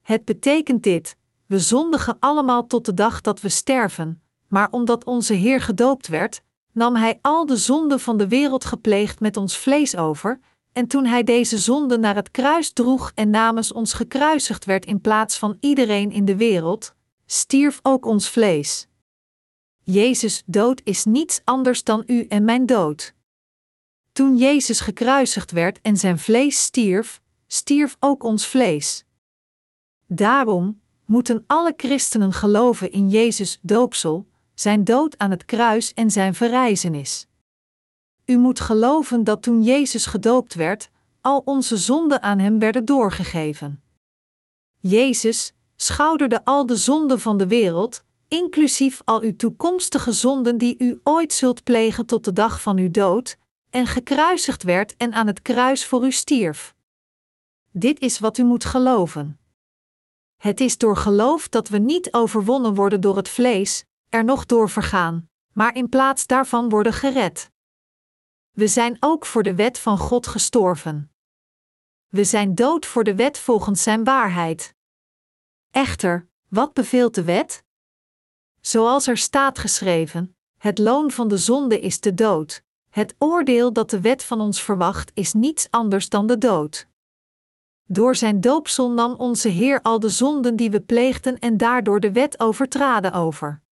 Het 0.03 0.25
betekent 0.25 0.83
dit: 0.83 1.17
we 1.47 1.59
zondigen 1.59 2.17
allemaal 2.21 2.67
tot 2.67 2.85
de 2.85 2.95
dag 2.95 3.21
dat 3.21 3.41
we 3.41 3.49
sterven, 3.49 4.23
maar 4.49 4.71
omdat 4.71 5.05
onze 5.05 5.35
Heer 5.35 5.61
gedoopt 5.61 6.07
werd, 6.09 6.43
nam 6.73 6.97
Hij 6.97 7.19
al 7.23 7.47
de 7.47 7.57
zonden 7.57 8.01
van 8.01 8.17
de 8.17 8.29
wereld 8.29 8.65
gepleegd 8.65 9.21
met 9.21 9.37
ons 9.37 9.57
vlees 9.57 9.97
over, 9.97 10.41
en 10.73 10.87
toen 10.87 11.07
Hij 11.07 11.23
deze 11.23 11.59
zonden 11.59 12.01
naar 12.01 12.15
het 12.15 12.31
kruis 12.31 12.73
droeg 12.73 13.13
en 13.15 13.31
namens 13.31 13.73
ons 13.73 13.93
gekruisigd 13.93 14.65
werd 14.65 14.87
in 14.87 15.01
plaats 15.01 15.39
van 15.39 15.57
iedereen 15.61 16.11
in 16.11 16.25
de 16.25 16.37
wereld, 16.37 16.95
stierf 17.27 17.79
ook 17.83 18.07
ons 18.07 18.29
vlees. 18.29 18.87
Jezus' 19.83 20.43
dood 20.47 20.81
is 20.85 21.05
niets 21.05 21.41
anders 21.45 21.85
dan 21.85 22.03
u 22.07 22.25
en 22.27 22.45
mijn 22.45 22.67
dood. 22.67 23.15
Toen 24.13 24.37
Jezus 24.37 24.81
gekruisigd 24.81 25.51
werd 25.51 25.81
en 25.81 25.97
zijn 25.97 26.19
vlees 26.19 26.63
stierf, 26.63 27.21
stierf 27.47 27.97
ook 28.01 28.23
ons 28.23 28.47
vlees. 28.47 29.05
Daarom, 30.07 30.81
moeten 31.05 31.45
alle 31.47 31.75
christenen 31.77 32.33
geloven 32.33 32.93
in 32.93 33.09
Jezus' 33.09 33.59
doopsel, 33.63 34.27
zijn 34.55 34.85
dood 34.85 35.19
aan 35.19 35.31
het 35.31 35.45
kruis 35.45 35.95
en 35.95 36.11
zijn 36.11 36.35
verrijzenis. 36.35 37.28
U 38.31 38.39
moet 38.39 38.61
geloven 38.61 39.25
dat 39.25 39.43
toen 39.43 39.63
Jezus 39.63 40.07
gedoopt 40.07 40.55
werd, 40.55 40.91
al 41.21 41.43
onze 41.45 41.77
zonden 41.77 42.23
aan 42.23 42.39
hem 42.39 42.59
werden 42.59 42.85
doorgegeven. 42.85 43.83
Jezus 44.81 45.53
schouderde 45.77 46.45
al 46.45 46.67
de 46.67 46.77
zonden 46.77 47.21
van 47.21 47.37
de 47.37 47.47
wereld, 47.47 48.05
inclusief 48.29 49.01
al 49.05 49.21
uw 49.21 49.37
toekomstige 49.37 50.13
zonden 50.13 50.59
die 50.59 50.75
u 50.79 51.01
ooit 51.03 51.33
zult 51.33 51.65
plegen 51.65 52.07
tot 52.07 52.25
de 52.25 52.33
dag 52.33 52.63
van 52.63 52.79
uw 52.79 52.91
dood, 52.91 53.37
en 53.71 53.87
gekruisigd 53.87 54.63
werd 54.63 54.97
en 54.97 55.13
aan 55.13 55.27
het 55.27 55.43
kruis 55.43 55.87
voor 55.87 56.05
u 56.05 56.13
stierf. 56.13 56.75
Dit 57.73 58.01
is 58.01 58.19
wat 58.19 58.39
u 58.39 58.45
moet 58.45 58.65
geloven. 58.65 59.39
Het 60.37 60.61
is 60.61 60.79
door 60.79 60.97
geloof 60.97 61.49
dat 61.49 61.69
we 61.69 61.79
niet 61.79 62.13
overwonnen 62.13 62.75
worden 62.75 63.01
door 63.01 63.17
het 63.17 63.29
vlees, 63.29 63.85
er 64.09 64.25
nog 64.25 64.47
door 64.47 64.71
vergaan, 64.71 65.29
maar 65.53 65.75
in 65.75 65.89
plaats 65.89 66.27
daarvan 66.27 66.69
worden 66.69 66.93
gered. 66.93 67.51
We 68.59 68.67
zijn 68.67 68.97
ook 69.01 69.27
voor 69.27 69.43
de 69.43 69.55
wet 69.55 69.79
van 69.79 69.99
God 69.99 70.27
gestorven. 70.27 71.13
We 72.09 72.25
zijn 72.25 72.55
dood 72.55 72.87
voor 72.87 73.05
de 73.05 73.15
wet 73.15 73.39
volgens 73.39 73.83
Zijn 73.83 74.05
waarheid. 74.05 74.75
Echter, 75.71 76.29
wat 76.49 76.73
beveelt 76.73 77.15
de 77.15 77.25
wet? 77.25 77.65
Zoals 78.61 79.07
er 79.07 79.17
staat 79.17 79.59
geschreven: 79.59 80.37
het 80.57 80.79
loon 80.79 81.11
van 81.11 81.29
de 81.29 81.37
zonde 81.37 81.81
is 81.81 82.01
de 82.01 82.15
dood. 82.15 82.63
Het 82.91 83.15
oordeel 83.19 83.73
dat 83.73 83.91
de 83.91 84.01
wet 84.01 84.25
van 84.25 84.41
ons 84.41 84.63
verwacht 84.63 85.11
is 85.15 85.33
niets 85.33 85.71
anders 85.71 86.09
dan 86.09 86.27
de 86.27 86.39
dood. 86.39 86.89
Door 87.85 88.17
zijn 88.17 88.41
doopsel 88.41 88.91
nam 88.91 89.15
onze 89.15 89.49
Heer 89.49 89.83
al 89.83 90.01
de 90.01 90.09
zonden 90.09 90.57
die 90.57 90.71
we 90.71 90.81
pleegden 90.81 91.39
en 91.39 91.57
daardoor 91.57 92.01
de 92.01 92.13
wet 92.13 92.41
overtraden 92.41 93.13
over. 93.13 93.63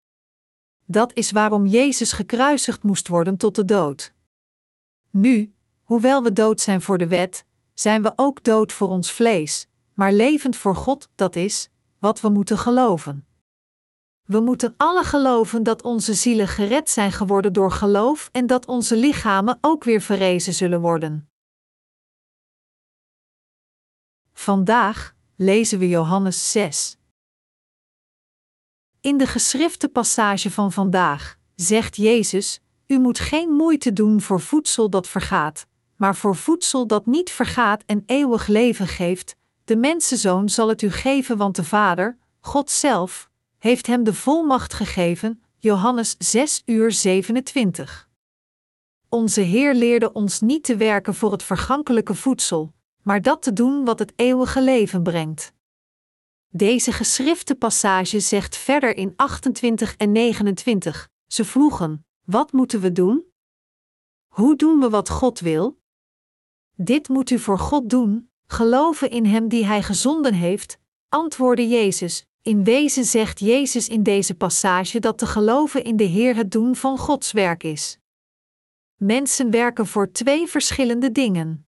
Dat 0.85 1.15
is 1.15 1.31
waarom 1.31 1.67
Jezus 1.67 2.13
gekruisigd 2.13 2.83
moest 2.83 3.09
worden 3.09 3.37
tot 3.37 3.55
de 3.55 3.65
dood. 3.65 4.15
Nu, 5.17 5.55
hoewel 5.83 6.23
we 6.23 6.33
dood 6.33 6.61
zijn 6.61 6.83
voor 6.83 6.99
de 6.99 7.07
wet, 7.07 7.45
zijn 7.75 8.03
we 8.03 8.13
ook 8.17 8.45
dood 8.45 8.73
voor 8.73 8.89
ons 8.89 9.13
vlees, 9.13 9.67
maar 9.95 10.13
levend 10.13 10.57
voor 10.57 10.77
God, 10.77 11.09
dat 11.15 11.37
is 11.37 11.69
wat 11.99 12.21
we 12.21 12.29
moeten 12.29 12.59
geloven. 12.59 13.27
We 14.25 14.41
moeten 14.41 14.75
alle 14.77 15.05
geloven 15.05 15.63
dat 15.63 15.83
onze 15.83 16.15
zielen 16.15 16.49
gered 16.49 16.91
zijn 16.91 17.13
geworden 17.13 17.53
door 17.53 17.71
geloof 17.71 18.29
en 18.33 18.47
dat 18.47 18.67
onze 18.67 18.97
lichamen 18.97 19.59
ook 19.61 19.85
weer 19.85 20.01
verrezen 20.01 20.55
zullen 20.55 20.81
worden. 20.81 21.31
Vandaag 24.33 25.15
lezen 25.37 25.79
we 25.79 25.89
Johannes 25.89 26.51
6. 26.51 26.99
In 29.01 29.17
de 29.17 29.27
geschrifte 29.27 29.89
passage 29.89 30.51
van 30.51 30.73
vandaag 30.73 31.39
zegt 31.55 31.97
Jezus: 31.97 32.61
U 32.87 32.99
moet 32.99 33.19
geen 33.19 33.51
moeite 33.51 33.93
doen 33.93 34.21
voor 34.21 34.41
voedsel 34.41 34.91
dat 34.91 35.09
vergaat, 35.09 35.67
maar 35.97 36.17
voor 36.17 36.37
voedsel 36.37 36.87
dat 36.87 37.07
niet 37.07 37.31
vergaat 37.31 37.83
en 37.87 38.03
eeuwig 38.07 38.47
leven 38.47 38.87
geeft. 38.87 39.37
De 39.65 39.77
mensenzoon 39.77 40.49
zal 40.49 40.69
het 40.69 40.83
u 40.83 40.91
geven, 40.91 41.37
want 41.37 41.57
de 41.57 41.65
Vader, 41.65 42.19
God 42.41 42.71
zelf, 42.71 43.31
heeft 43.59 43.87
hem 43.87 44.05
de 44.05 44.15
volmacht 44.15 44.73
gegeven. 44.75 45.43
Johannes 45.59 46.15
6 46.19 46.63
uur 46.65 46.93
27. 46.93 48.09
Onze 49.09 49.41
Heer 49.41 49.75
leerde 49.75 50.13
ons 50.13 50.41
niet 50.41 50.65
te 50.65 50.77
werken 50.77 51.15
voor 51.15 51.33
het 51.33 51.43
vergankelijke 51.43 52.15
voedsel, 52.15 52.73
maar 53.03 53.23
dat 53.23 53.43
te 53.43 53.53
doen 53.53 53.85
wat 53.85 53.99
het 53.99 54.13
eeuwige 54.17 54.63
leven 54.63 55.03
brengt. 55.03 55.53
Deze 56.49 56.93
geschrifte 56.93 57.55
passage 57.55 58.21
zegt 58.21 58.57
verder 58.57 58.97
in 58.97 59.13
28 59.17 59.97
en 59.97 60.13
29: 60.13 61.09
Ze 61.27 61.45
vroegen: 61.45 62.06
Wat 62.27 62.53
moeten 62.53 62.81
we 62.81 62.93
doen? 62.93 63.25
Hoe 64.27 64.57
doen 64.57 64.81
we 64.81 64.91
wat 64.91 65.09
God 65.09 65.41
wil? 65.41 65.79
Dit 66.75 67.09
moet 67.09 67.31
u 67.31 67.39
voor 67.39 67.59
God 67.59 67.91
doen, 67.91 68.31
geloven 68.47 69.11
in 69.11 69.27
Hem 69.27 69.49
die 69.49 69.65
Hij 69.65 69.83
gezonden 69.83 70.35
heeft, 70.35 70.79
antwoordde 71.09 71.69
Jezus. 71.69 72.27
In 72.43 72.65
wezen 72.65 73.05
zegt 73.05 73.41
Jezus 73.41 73.89
in 73.89 74.03
deze 74.03 74.35
passage 74.35 74.99
dat 74.99 75.19
te 75.19 75.27
geloven 75.27 75.85
in 75.85 75.97
de 75.97 76.05
Heer 76.05 76.37
het 76.37 76.51
doen 76.51 76.77
van 76.77 76.99
Gods 76.99 77.33
werk 77.33 77.63
is. 77.63 77.99
Mensen 78.95 79.51
werken 79.51 79.87
voor 79.87 80.13
twee 80.13 80.47
verschillende 80.47 81.13
dingen. 81.13 81.67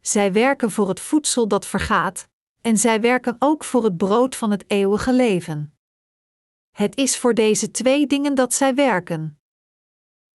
Zij 0.00 0.32
werken 0.32 0.70
voor 0.70 0.88
het 0.88 1.00
voedsel 1.00 1.48
dat 1.48 1.66
vergaat, 1.66 2.28
en 2.60 2.78
zij 2.78 3.00
werken 3.00 3.36
ook 3.38 3.64
voor 3.64 3.84
het 3.84 3.96
brood 3.96 4.36
van 4.36 4.50
het 4.50 4.64
eeuwige 4.66 5.12
leven. 5.12 5.78
Het 6.70 6.96
is 6.96 7.18
voor 7.18 7.34
deze 7.34 7.70
twee 7.70 8.06
dingen 8.06 8.34
dat 8.34 8.54
zij 8.54 8.74
werken. 8.74 9.38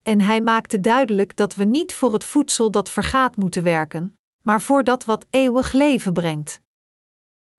En 0.02 0.20
hij 0.20 0.40
maakte 0.40 0.80
duidelijk 0.80 1.36
dat 1.36 1.54
we 1.54 1.64
niet 1.64 1.94
voor 1.94 2.12
het 2.12 2.24
voedsel 2.24 2.70
dat 2.70 2.90
vergaat 2.90 3.36
moeten 3.36 3.62
werken, 3.62 4.18
maar 4.42 4.60
voor 4.60 4.84
dat 4.84 5.04
wat 5.04 5.26
eeuwig 5.30 5.72
leven 5.72 6.12
brengt. 6.12 6.60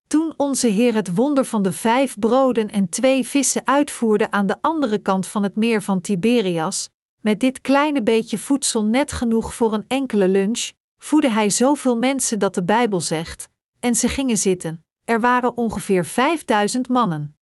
Toen 0.07 0.33
onze 0.37 0.67
Heer 0.67 0.93
het 0.93 1.15
wonder 1.15 1.45
van 1.45 1.63
de 1.63 1.71
vijf 1.71 2.19
broden 2.19 2.69
en 2.69 2.89
twee 2.89 3.27
vissen 3.27 3.67
uitvoerde 3.67 4.31
aan 4.31 4.45
de 4.45 4.57
andere 4.61 4.97
kant 4.97 5.27
van 5.27 5.43
het 5.43 5.55
meer 5.55 5.81
van 5.81 6.01
Tiberias, 6.01 6.89
met 7.21 7.39
dit 7.39 7.61
kleine 7.61 8.03
beetje 8.03 8.37
voedsel 8.37 8.85
net 8.85 9.11
genoeg 9.11 9.53
voor 9.53 9.73
een 9.73 9.85
enkele 9.87 10.27
lunch, 10.27 10.71
voedde 10.97 11.29
hij 11.29 11.49
zoveel 11.49 11.97
mensen 11.97 12.39
dat 12.39 12.55
de 12.55 12.63
Bijbel 12.63 13.01
zegt, 13.01 13.49
en 13.79 13.95
ze 13.95 14.07
gingen 14.07 14.37
zitten. 14.37 14.85
Er 15.05 15.19
waren 15.19 15.57
ongeveer 15.57 16.05
vijfduizend 16.05 16.87
mannen. 16.87 17.37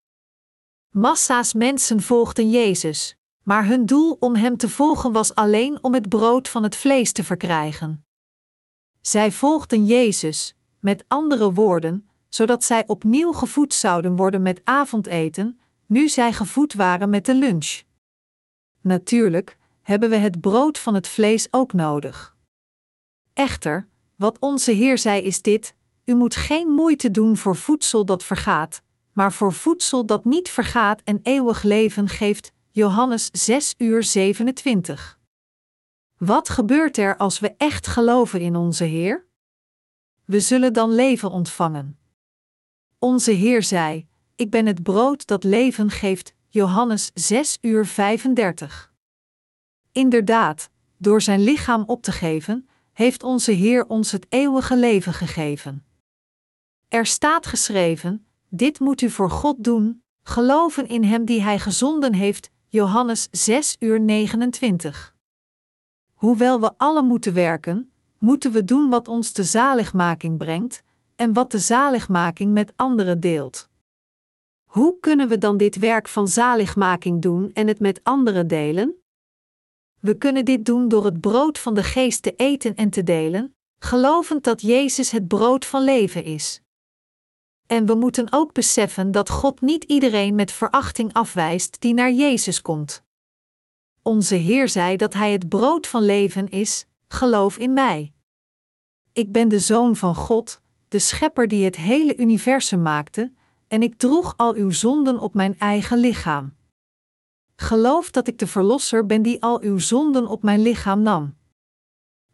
Massa's 0.90 1.54
mensen 1.54 2.02
volgden 2.02 2.50
Jezus, 2.50 3.16
maar 3.50 3.66
hun 3.66 3.86
doel 3.86 4.18
om 4.20 4.36
hem 4.36 4.58
te 4.58 4.70
volgen 4.70 5.12
was 5.12 5.36
alleen 5.36 5.84
om 5.84 5.94
het 5.94 6.10
brood 6.10 6.48
van 6.50 6.64
het 6.64 6.76
vlees 6.76 7.12
te 7.12 7.24
verkrijgen. 7.24 8.06
Zij 9.02 9.32
volgden 9.32 9.86
Jezus, 9.86 10.56
met 10.80 11.06
andere 11.08 11.54
woorden, 11.54 12.10
zodat 12.28 12.64
zij 12.64 12.84
opnieuw 12.88 13.32
gevoed 13.32 13.74
zouden 13.74 14.16
worden 14.16 14.42
met 14.42 14.62
avondeten, 14.64 15.60
nu 15.86 16.10
zij 16.10 16.34
gevoed 16.34 16.74
waren 16.74 17.10
met 17.10 17.26
de 17.26 17.36
lunch. 17.36 17.82
Natuurlijk 18.82 19.58
hebben 19.82 20.10
we 20.10 20.16
het 20.16 20.42
brood 20.42 20.78
van 20.78 20.94
het 20.94 21.08
vlees 21.08 21.48
ook 21.52 21.74
nodig. 21.74 22.36
Echter, 23.34 23.88
wat 24.16 24.40
onze 24.40 24.72
Heer 24.72 24.98
zei 24.98 25.22
is 25.22 25.42
dit: 25.42 25.76
U 26.06 26.16
moet 26.16 26.36
geen 26.36 26.68
moeite 26.68 27.12
doen 27.12 27.38
voor 27.38 27.56
voedsel 27.56 28.06
dat 28.06 28.24
vergaat, 28.24 28.82
maar 29.14 29.34
voor 29.34 29.54
voedsel 29.54 30.06
dat 30.06 30.26
niet 30.26 30.50
vergaat 30.50 31.02
en 31.04 31.20
eeuwig 31.24 31.64
leven 31.64 32.08
geeft. 32.08 32.58
Johannes 32.72 33.30
6 33.32 33.76
uur 33.78 34.04
27. 34.04 35.20
Wat 36.18 36.50
gebeurt 36.50 36.98
er 36.98 37.18
als 37.18 37.40
we 37.40 37.54
echt 37.58 37.88
geloven 37.88 38.42
in 38.42 38.56
onze 38.56 38.84
Heer? 38.84 39.28
We 40.26 40.40
zullen 40.40 40.74
dan 40.74 40.96
leven 40.96 41.32
ontvangen. 41.32 42.00
Onze 43.00 43.32
Heer 43.32 43.64
zei: 43.64 44.08
Ik 44.36 44.50
ben 44.50 44.66
het 44.66 44.84
brood 44.84 45.28
dat 45.28 45.44
leven 45.44 45.90
geeft. 45.90 46.34
Johannes 46.48 47.12
6 47.14 47.58
uur 47.62 47.86
35. 47.86 48.94
Inderdaad, 49.92 50.70
door 50.98 51.22
zijn 51.22 51.40
lichaam 51.40 51.84
op 51.88 52.04
te 52.04 52.12
geven, 52.12 52.70
heeft 52.92 53.24
onze 53.24 53.52
Heer 53.52 53.88
ons 53.88 54.12
het 54.12 54.26
eeuwige 54.30 54.78
leven 54.78 55.14
gegeven. 55.14 55.86
Er 56.88 57.06
staat 57.06 57.46
geschreven: 57.46 58.26
Dit 58.50 58.80
moet 58.80 59.02
u 59.02 59.10
voor 59.10 59.30
God 59.30 59.64
doen, 59.64 60.04
geloven 60.24 60.88
in 60.88 61.04
Hem 61.04 61.26
die 61.26 61.42
Hij 61.42 61.60
gezonden 61.60 62.14
heeft. 62.14 62.50
Johannes 62.72 63.28
6 63.32 63.76
uur 63.80 64.00
29. 64.00 65.16
Hoewel 66.14 66.60
we 66.60 66.72
alle 66.78 67.02
moeten 67.02 67.34
werken, 67.34 67.92
moeten 68.20 68.52
we 68.52 68.64
doen 68.64 68.90
wat 68.90 69.08
ons 69.08 69.34
de 69.34 69.44
zaligmaking 69.44 70.38
brengt 70.38 70.84
en 71.16 71.34
wat 71.34 71.52
de 71.52 71.60
zaligmaking 71.60 72.54
met 72.54 72.74
anderen 72.76 73.20
deelt. 73.20 73.70
Hoe 74.66 75.00
kunnen 75.00 75.28
we 75.28 75.38
dan 75.38 75.58
dit 75.58 75.80
werk 75.80 76.08
van 76.08 76.28
zaligmaking 76.28 77.22
doen 77.22 77.54
en 77.54 77.68
het 77.68 77.80
met 77.80 78.00
anderen 78.04 78.48
delen? 78.48 78.96
We 80.00 80.18
kunnen 80.18 80.46
dit 80.46 80.66
doen 80.66 80.88
door 80.88 81.06
het 81.06 81.22
brood 81.22 81.60
van 81.60 81.74
de 81.74 81.84
geest 81.84 82.24
te 82.24 82.34
eten 82.36 82.76
en 82.76 82.90
te 82.90 83.04
delen, 83.04 83.56
gelovend 83.80 84.44
dat 84.44 84.62
Jezus 84.62 85.12
het 85.12 85.28
brood 85.28 85.66
van 85.66 85.84
leven 85.84 86.24
is. 86.24 86.62
En 87.70 87.86
we 87.86 87.96
moeten 87.96 88.28
ook 88.32 88.54
beseffen 88.54 89.12
dat 89.12 89.30
God 89.30 89.62
niet 89.62 89.84
iedereen 89.84 90.36
met 90.36 90.52
verachting 90.52 91.14
afwijst 91.14 91.82
die 91.82 91.94
naar 91.94 92.12
Jezus 92.12 92.62
komt. 92.62 93.04
Onze 94.02 94.36
Heer 94.36 94.70
zei 94.70 94.98
dat 94.98 95.14
Hij 95.14 95.32
het 95.32 95.50
brood 95.50 95.88
van 95.88 96.04
leven 96.04 96.50
is, 96.50 96.86
geloof 97.08 97.58
in 97.58 97.74
mij. 97.74 98.14
Ik 99.14 99.32
ben 99.32 99.48
de 99.48 99.60
zoon 99.60 99.96
van 99.96 100.16
God, 100.16 100.62
de 100.88 101.00
schepper 101.00 101.48
die 101.48 101.66
het 101.66 101.76
hele 101.76 102.18
universum 102.18 102.82
maakte, 102.82 103.34
en 103.68 103.82
ik 103.82 103.98
droeg 103.98 104.34
al 104.38 104.54
uw 104.54 104.72
zonden 104.72 105.20
op 105.20 105.34
mijn 105.34 105.60
eigen 105.60 105.98
lichaam. 105.98 106.56
Geloof 107.56 108.12
dat 108.12 108.28
ik 108.28 108.38
de 108.38 108.48
Verlosser 108.48 109.06
ben 109.06 109.22
die 109.22 109.42
al 109.42 109.62
uw 109.62 109.78
zonden 109.78 110.28
op 110.28 110.44
mijn 110.44 110.62
lichaam 110.62 111.02
nam. 111.02 111.36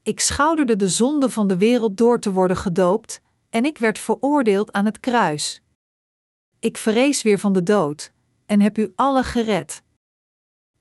Ik 0.03 0.19
schouderde 0.19 0.75
de 0.75 0.89
zonde 0.89 1.29
van 1.29 1.47
de 1.47 1.57
wereld 1.57 1.97
door 1.97 2.19
te 2.19 2.31
worden 2.31 2.57
gedoopt, 2.57 3.21
en 3.49 3.65
ik 3.65 3.77
werd 3.77 3.99
veroordeeld 3.99 4.71
aan 4.71 4.85
het 4.85 4.99
kruis. 4.99 5.61
Ik 6.59 6.77
vrees 6.77 7.21
weer 7.21 7.39
van 7.39 7.53
de 7.53 7.63
dood, 7.63 8.11
en 8.45 8.61
heb 8.61 8.77
u 8.77 8.91
alle 8.95 9.23
gered. 9.23 9.83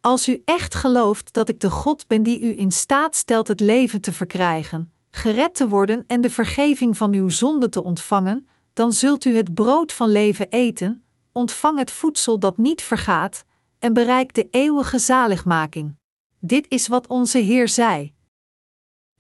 Als 0.01 0.29
u 0.29 0.43
echt 0.45 0.75
gelooft 0.75 1.33
dat 1.33 1.49
ik 1.49 1.61
de 1.61 1.71
God 1.71 2.07
ben 2.07 2.23
die 2.23 2.41
u 2.41 2.59
in 2.59 2.73
staat 2.73 3.17
stelt 3.17 3.49
het 3.49 3.61
leven 3.61 4.01
te 4.01 4.13
verkrijgen, 4.13 4.93
gered 5.11 5.55
te 5.55 5.69
worden 5.69 6.05
en 6.07 6.21
de 6.21 6.31
vergeving 6.31 6.97
van 6.97 7.13
uw 7.13 7.29
zonde 7.29 7.69
te 7.69 7.83
ontvangen, 7.83 8.49
dan 8.73 8.93
zult 8.93 9.25
u 9.25 9.37
het 9.37 9.55
brood 9.55 9.93
van 9.93 10.09
leven 10.09 10.51
eten, 10.51 11.05
ontvang 11.33 11.79
het 11.79 11.91
voedsel 11.91 12.39
dat 12.39 12.57
niet 12.57 12.83
vergaat, 12.83 13.45
en 13.79 13.93
bereik 13.93 14.35
de 14.35 14.49
eeuwige 14.51 14.99
zaligmaking. 14.99 15.97
Dit 16.39 16.67
is 16.69 16.89
wat 16.89 17.07
onze 17.07 17.39
Heer 17.39 17.69
zei. 17.69 18.15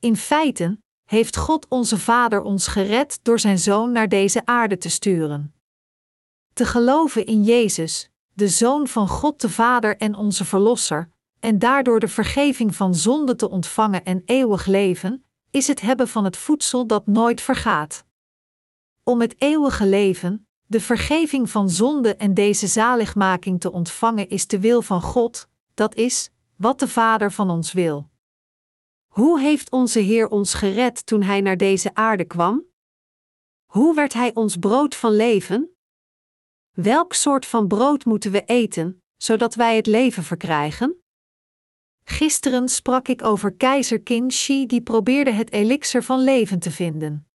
In 0.00 0.16
feite 0.16 0.78
heeft 1.04 1.36
God 1.36 1.66
onze 1.68 1.98
Vader 1.98 2.42
ons 2.42 2.66
gered 2.66 3.18
door 3.22 3.38
zijn 3.38 3.58
Zoon 3.58 3.92
naar 3.92 4.08
deze 4.08 4.46
aarde 4.46 4.78
te 4.78 4.90
sturen. 4.90 5.54
Te 6.52 6.64
geloven 6.64 7.26
in 7.26 7.42
Jezus, 7.42 8.10
de 8.32 8.48
Zoon 8.48 8.88
van 8.88 9.08
God 9.08 9.40
de 9.40 9.50
Vader 9.50 9.96
en 9.96 10.14
onze 10.14 10.44
Verlosser, 10.44 11.08
en 11.40 11.58
daardoor 11.58 12.00
de 12.00 12.08
vergeving 12.08 12.74
van 12.76 12.94
zonde 12.94 13.36
te 13.36 13.50
ontvangen 13.50 14.04
en 14.04 14.22
eeuwig 14.24 14.66
leven, 14.66 15.24
is 15.50 15.66
het 15.66 15.80
hebben 15.80 16.08
van 16.08 16.24
het 16.24 16.36
voedsel 16.36 16.86
dat 16.86 17.06
nooit 17.06 17.40
vergaat. 17.40 18.04
Om 19.02 19.20
het 19.20 19.34
eeuwige 19.38 19.86
leven, 19.86 20.46
de 20.66 20.80
vergeving 20.80 21.50
van 21.50 21.70
zonde 21.70 22.16
en 22.16 22.34
deze 22.34 22.66
zaligmaking 22.66 23.60
te 23.60 23.72
ontvangen 23.72 24.28
is 24.28 24.46
de 24.46 24.60
wil 24.60 24.82
van 24.82 25.02
God, 25.02 25.48
dat 25.74 25.94
is, 25.94 26.30
wat 26.56 26.78
de 26.78 26.88
Vader 26.88 27.32
van 27.32 27.50
ons 27.50 27.72
wil. 27.72 28.08
Hoe 29.14 29.40
heeft 29.40 29.70
onze 29.70 29.98
Heer 29.98 30.28
ons 30.28 30.54
gered 30.54 31.06
toen 31.06 31.22
Hij 31.22 31.40
naar 31.40 31.56
deze 31.56 31.94
aarde 31.94 32.24
kwam? 32.24 32.64
Hoe 33.64 33.94
werd 33.94 34.12
Hij 34.12 34.34
ons 34.34 34.56
brood 34.56 34.94
van 34.94 35.12
leven? 35.16 35.76
Welk 36.70 37.12
soort 37.12 37.46
van 37.46 37.68
brood 37.68 38.04
moeten 38.04 38.30
we 38.30 38.44
eten, 38.44 39.02
zodat 39.16 39.54
wij 39.54 39.76
het 39.76 39.86
leven 39.86 40.22
verkrijgen? 40.22 41.02
Gisteren 42.04 42.68
sprak 42.68 43.08
ik 43.08 43.24
over 43.24 43.54
keizer 43.54 44.02
Qin 44.02 44.30
Shi 44.30 44.66
die 44.66 44.82
probeerde 44.82 45.30
het 45.30 45.52
elixir 45.52 46.02
van 46.02 46.20
leven 46.20 46.58
te 46.58 46.70
vinden. 46.70 47.28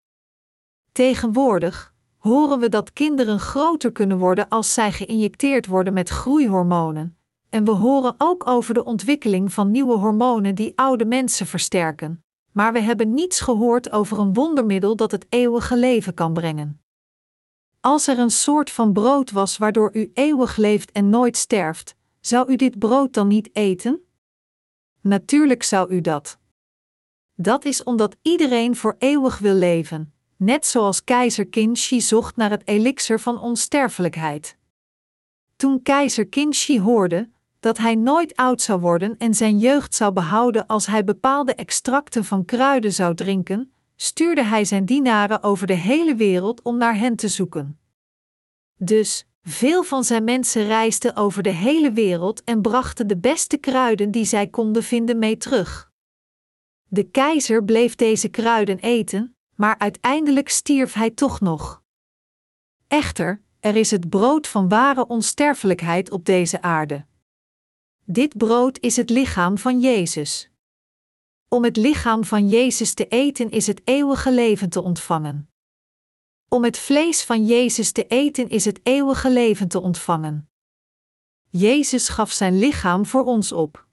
Tegenwoordig 0.92 1.94
horen 2.18 2.60
we 2.60 2.70
dat 2.70 2.94
kinderen 2.94 3.40
groter 3.40 3.92
kunnen 3.92 4.18
worden 4.18 4.48
als 4.48 4.74
zij 4.74 4.92
geïnjecteerd 4.92 5.66
worden 5.68 5.94
met 5.94 6.10
groeihormonen, 6.10 7.19
en 7.50 7.66
we 7.66 7.72
horen 7.72 8.16
ook 8.18 8.48
over 8.48 8.74
de 8.74 8.84
ontwikkeling 8.84 9.54
van 9.54 9.72
nieuwe 9.72 9.98
hormonen 9.98 10.56
die 10.56 10.72
oude 10.76 11.06
mensen 11.06 11.48
versterken, 11.48 12.24
maar 12.52 12.74
we 12.74 12.80
hebben 12.80 13.14
niets 13.14 13.40
gehoord 13.40 13.92
over 13.92 14.20
een 14.20 14.34
wondermiddel 14.34 14.96
dat 14.96 15.12
het 15.12 15.26
eeuwige 15.30 15.78
leven 15.78 16.14
kan 16.14 16.34
brengen. 16.34 16.82
Als 17.80 18.08
er 18.08 18.20
een 18.20 18.32
soort 18.32 18.70
van 18.70 18.94
brood 18.94 19.32
was 19.32 19.58
waardoor 19.58 19.90
u 19.94 20.12
eeuwig 20.14 20.58
leeft 20.58 20.92
en 20.92 21.10
nooit 21.10 21.38
sterft, 21.38 21.96
zou 22.20 22.52
u 22.52 22.56
dit 22.56 22.80
brood 22.80 23.14
dan 23.14 23.28
niet 23.28 23.50
eten? 23.56 24.00
Natuurlijk 25.02 25.64
zou 25.64 25.94
u 25.94 26.02
dat. 26.02 26.38
Dat 27.36 27.66
is 27.66 27.84
omdat 27.84 28.16
iedereen 28.22 28.76
voor 28.76 28.96
eeuwig 28.98 29.38
wil 29.38 29.54
leven, 29.54 30.14
net 30.38 30.66
zoals 30.66 31.04
keizer 31.04 31.48
Qin 31.48 31.78
zocht 31.78 32.36
naar 32.36 32.50
het 32.50 32.68
elixir 32.68 33.20
van 33.20 33.40
onsterfelijkheid. 33.40 34.58
Toen 35.56 35.82
keizer 35.82 36.28
Qin 36.28 36.80
hoorde 36.82 37.30
dat 37.60 37.78
hij 37.78 37.96
nooit 37.96 38.36
oud 38.36 38.62
zou 38.62 38.80
worden 38.80 39.18
en 39.18 39.34
zijn 39.34 39.58
jeugd 39.58 39.96
zou 39.96 40.14
behouden 40.14 40.68
als 40.68 40.86
hij 40.86 41.04
bepaalde 41.04 41.56
extracten 41.56 42.26
van 42.26 42.46
kruiden 42.46 42.94
zou 42.94 43.16
drinken, 43.16 43.74
stuurde 43.96 44.44
hij 44.44 44.66
zijn 44.66 44.86
dienaren 44.86 45.44
over 45.44 45.68
de 45.68 45.74
hele 45.74 46.16
wereld 46.16 46.62
om 46.62 46.78
naar 46.78 46.98
hen 46.98 47.16
te 47.16 47.28
zoeken. 47.28 47.80
Dus, 48.76 49.28
veel 49.42 49.84
van 49.84 50.04
zijn 50.04 50.24
mensen 50.24 50.66
reisden 50.66 51.16
over 51.16 51.44
de 51.44 51.50
hele 51.50 51.92
wereld 51.92 52.44
en 52.44 52.62
brachten 52.62 53.08
de 53.08 53.18
beste 53.18 53.58
kruiden 53.58 54.12
die 54.12 54.26
zij 54.26 54.48
konden 54.48 54.84
vinden 54.84 55.20
mee 55.20 55.38
terug. 55.38 55.92
De 56.86 57.04
keizer 57.04 57.64
bleef 57.64 57.96
deze 57.96 58.30
kruiden 58.30 58.80
eten, 58.80 59.36
maar 59.56 59.78
uiteindelijk 59.78 60.50
stierf 60.50 60.94
hij 60.94 61.10
toch 61.10 61.40
nog. 61.40 61.82
Echter, 62.88 63.42
er 63.60 63.76
is 63.76 63.92
het 63.92 64.10
brood 64.10 64.48
van 64.48 64.70
ware 64.70 65.08
onsterfelijkheid 65.08 66.12
op 66.12 66.26
deze 66.26 66.62
aarde. 66.62 67.06
Dit 68.12 68.38
brood 68.38 68.80
is 68.80 68.96
het 68.96 69.10
lichaam 69.10 69.58
van 69.58 69.80
Jezus. 69.80 70.50
Om 71.48 71.64
het 71.64 71.78
lichaam 71.78 72.24
van 72.24 72.48
Jezus 72.48 72.94
te 72.94 73.08
eten 73.08 73.50
is 73.50 73.68
het 73.68 73.82
eeuwige 73.84 74.32
leven 74.32 74.70
te 74.70 74.82
ontvangen. 74.82 75.50
Om 76.48 76.64
het 76.64 76.78
vlees 76.78 77.24
van 77.24 77.46
Jezus 77.46 77.92
te 77.92 78.08
eten 78.08 78.50
is 78.50 78.66
het 78.66 78.80
eeuwige 78.84 79.32
leven 79.32 79.68
te 79.68 79.80
ontvangen. 79.80 80.50
Jezus 81.50 82.10
gaf 82.10 82.32
zijn 82.32 82.60
lichaam 82.60 83.06
voor 83.06 83.24
ons 83.24 83.52
op. 83.52 83.88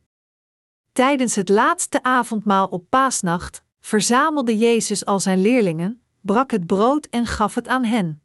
Tijdens 0.92 1.34
het 1.34 1.48
laatste 1.48 2.02
avondmaal 2.02 2.66
op 2.66 2.90
paasnacht 2.90 3.64
verzamelde 3.80 4.58
Jezus 4.58 5.04
al 5.04 5.20
zijn 5.20 5.40
leerlingen, 5.40 6.02
brak 6.20 6.50
het 6.50 6.66
brood 6.66 7.06
en 7.06 7.26
gaf 7.26 7.54
het 7.54 7.68
aan 7.68 7.84
hen. 7.84 8.22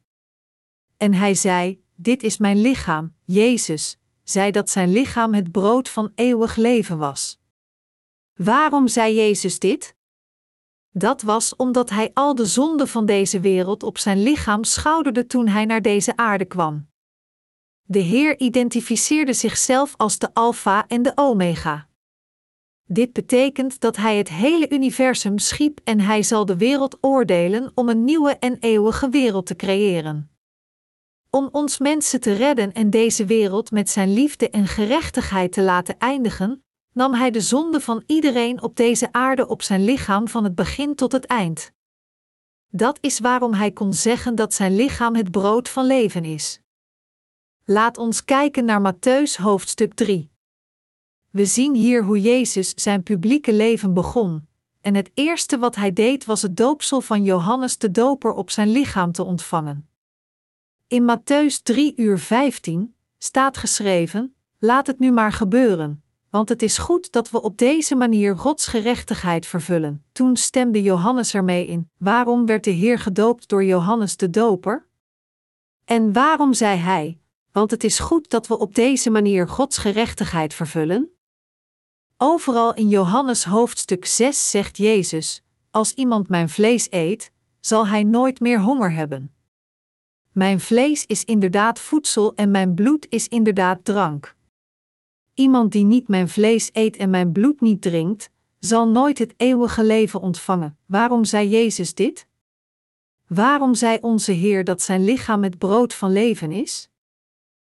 En 0.97 1.13
hij 1.13 1.35
zei: 1.35 1.83
Dit 1.95 2.23
is 2.23 2.37
mijn 2.37 2.61
lichaam, 2.61 3.15
Jezus, 3.25 4.00
zei 4.31 4.51
dat 4.51 4.69
zijn 4.69 4.91
lichaam 4.91 5.33
het 5.33 5.51
brood 5.51 5.89
van 5.89 6.11
eeuwig 6.15 6.55
leven 6.55 6.97
was. 6.97 7.39
Waarom 8.33 8.87
zei 8.87 9.15
Jezus 9.15 9.59
dit? 9.59 9.95
Dat 10.91 11.21
was 11.21 11.55
omdat 11.55 11.89
hij 11.89 12.11
al 12.13 12.35
de 12.35 12.45
zonden 12.45 12.87
van 12.87 13.05
deze 13.05 13.39
wereld 13.39 13.83
op 13.83 13.97
zijn 13.97 14.23
lichaam 14.23 14.63
schouderde 14.63 15.25
toen 15.25 15.47
hij 15.47 15.65
naar 15.65 15.81
deze 15.81 16.17
aarde 16.17 16.45
kwam. 16.45 16.89
De 17.81 17.99
Heer 17.99 18.39
identificeerde 18.39 19.33
zichzelf 19.33 19.93
als 19.97 20.17
de 20.17 20.33
Alpha 20.33 20.87
en 20.87 21.01
de 21.01 21.11
Omega. 21.15 21.89
Dit 22.83 23.13
betekent 23.13 23.79
dat 23.79 23.95
hij 23.95 24.17
het 24.17 24.29
hele 24.29 24.69
universum 24.69 25.37
schiep 25.37 25.79
en 25.83 25.99
hij 25.99 26.23
zal 26.23 26.45
de 26.45 26.57
wereld 26.57 26.97
oordelen 27.01 27.71
om 27.75 27.89
een 27.89 28.03
nieuwe 28.03 28.37
en 28.37 28.57
eeuwige 28.59 29.09
wereld 29.09 29.45
te 29.45 29.55
creëren. 29.55 30.30
Om 31.33 31.49
ons 31.51 31.77
mensen 31.77 32.19
te 32.19 32.33
redden 32.33 32.73
en 32.73 32.89
deze 32.89 33.25
wereld 33.25 33.71
met 33.71 33.89
zijn 33.89 34.13
liefde 34.13 34.49
en 34.49 34.67
gerechtigheid 34.67 35.51
te 35.51 35.61
laten 35.61 35.97
eindigen, 35.97 36.63
nam 36.93 37.13
hij 37.13 37.31
de 37.31 37.41
zonde 37.41 37.81
van 37.81 38.03
iedereen 38.05 38.61
op 38.61 38.75
deze 38.75 39.11
aarde 39.11 39.47
op 39.47 39.61
zijn 39.61 39.83
lichaam 39.83 40.27
van 40.27 40.43
het 40.43 40.55
begin 40.55 40.95
tot 40.95 41.11
het 41.11 41.25
eind. 41.25 41.71
Dat 42.67 42.97
is 43.01 43.19
waarom 43.19 43.53
hij 43.53 43.71
kon 43.71 43.93
zeggen 43.93 44.35
dat 44.35 44.53
zijn 44.53 44.75
lichaam 44.75 45.15
het 45.15 45.31
brood 45.31 45.69
van 45.69 45.85
leven 45.85 46.25
is. 46.25 46.61
Laat 47.65 47.97
ons 47.97 48.25
kijken 48.25 48.65
naar 48.65 48.93
Matthäus 48.93 49.41
hoofdstuk 49.41 49.93
3. 49.93 50.31
We 51.29 51.45
zien 51.45 51.75
hier 51.75 52.03
hoe 52.03 52.21
Jezus 52.21 52.73
zijn 52.75 53.03
publieke 53.03 53.53
leven 53.53 53.93
begon, 53.93 54.47
en 54.81 54.95
het 54.95 55.11
eerste 55.13 55.57
wat 55.57 55.75
hij 55.75 55.93
deed 55.93 56.25
was 56.25 56.41
het 56.41 56.57
doopsel 56.57 57.01
van 57.01 57.23
Johannes 57.23 57.77
de 57.77 57.91
Doper 57.91 58.33
op 58.33 58.49
zijn 58.49 58.71
lichaam 58.71 59.11
te 59.11 59.23
ontvangen. 59.23 59.90
In 60.91 61.05
Matthäus 61.05 61.61
3 61.63 61.93
uur 61.95 62.19
15 62.19 62.95
staat 63.17 63.57
geschreven: 63.57 64.35
Laat 64.59 64.87
het 64.87 64.99
nu 64.99 65.11
maar 65.11 65.31
gebeuren, 65.31 66.03
want 66.29 66.49
het 66.49 66.61
is 66.61 66.77
goed 66.77 67.11
dat 67.11 67.29
we 67.29 67.41
op 67.41 67.57
deze 67.57 67.95
manier 67.95 68.37
Gods 68.37 68.67
gerechtigheid 68.67 69.45
vervullen. 69.45 70.03
Toen 70.11 70.35
stemde 70.35 70.81
Johannes 70.81 71.33
ermee 71.33 71.67
in: 71.67 71.89
Waarom 71.97 72.45
werd 72.45 72.63
de 72.63 72.71
Heer 72.71 72.99
gedoopt 72.99 73.49
door 73.49 73.63
Johannes 73.63 74.17
de 74.17 74.29
Doper? 74.29 74.87
En 75.85 76.13
waarom 76.13 76.53
zei 76.53 76.77
hij: 76.77 77.19
Want 77.51 77.71
het 77.71 77.83
is 77.83 77.99
goed 77.99 78.29
dat 78.29 78.47
we 78.47 78.57
op 78.57 78.75
deze 78.75 79.09
manier 79.09 79.47
Gods 79.47 79.77
gerechtigheid 79.77 80.53
vervullen? 80.53 81.09
Overal 82.17 82.73
in 82.73 82.89
Johannes 82.89 83.43
hoofdstuk 83.43 84.05
6 84.05 84.49
zegt 84.49 84.77
Jezus: 84.77 85.43
Als 85.69 85.93
iemand 85.93 86.29
mijn 86.29 86.49
vlees 86.49 86.87
eet, 86.89 87.31
zal 87.59 87.87
hij 87.87 88.03
nooit 88.03 88.39
meer 88.39 88.59
honger 88.59 88.91
hebben. 88.91 89.35
Mijn 90.31 90.59
vlees 90.59 91.05
is 91.05 91.25
inderdaad 91.25 91.79
voedsel 91.79 92.35
en 92.35 92.51
mijn 92.51 92.73
bloed 92.73 93.05
is 93.09 93.27
inderdaad 93.27 93.85
drank. 93.85 94.35
Iemand 95.33 95.71
die 95.71 95.83
niet 95.83 96.07
mijn 96.07 96.29
vlees 96.29 96.69
eet 96.73 96.97
en 96.97 97.09
mijn 97.09 97.31
bloed 97.31 97.61
niet 97.61 97.81
drinkt, 97.81 98.29
zal 98.59 98.87
nooit 98.87 99.17
het 99.17 99.33
eeuwige 99.37 99.83
leven 99.83 100.21
ontvangen. 100.21 100.77
Waarom 100.85 101.25
zei 101.25 101.49
Jezus 101.49 101.93
dit? 101.93 102.27
Waarom 103.27 103.75
zei 103.75 103.97
onze 104.01 104.31
Heer 104.31 104.63
dat 104.63 104.81
zijn 104.81 105.03
lichaam 105.03 105.43
het 105.43 105.57
brood 105.57 105.93
van 105.93 106.11
leven 106.11 106.51
is? 106.51 106.89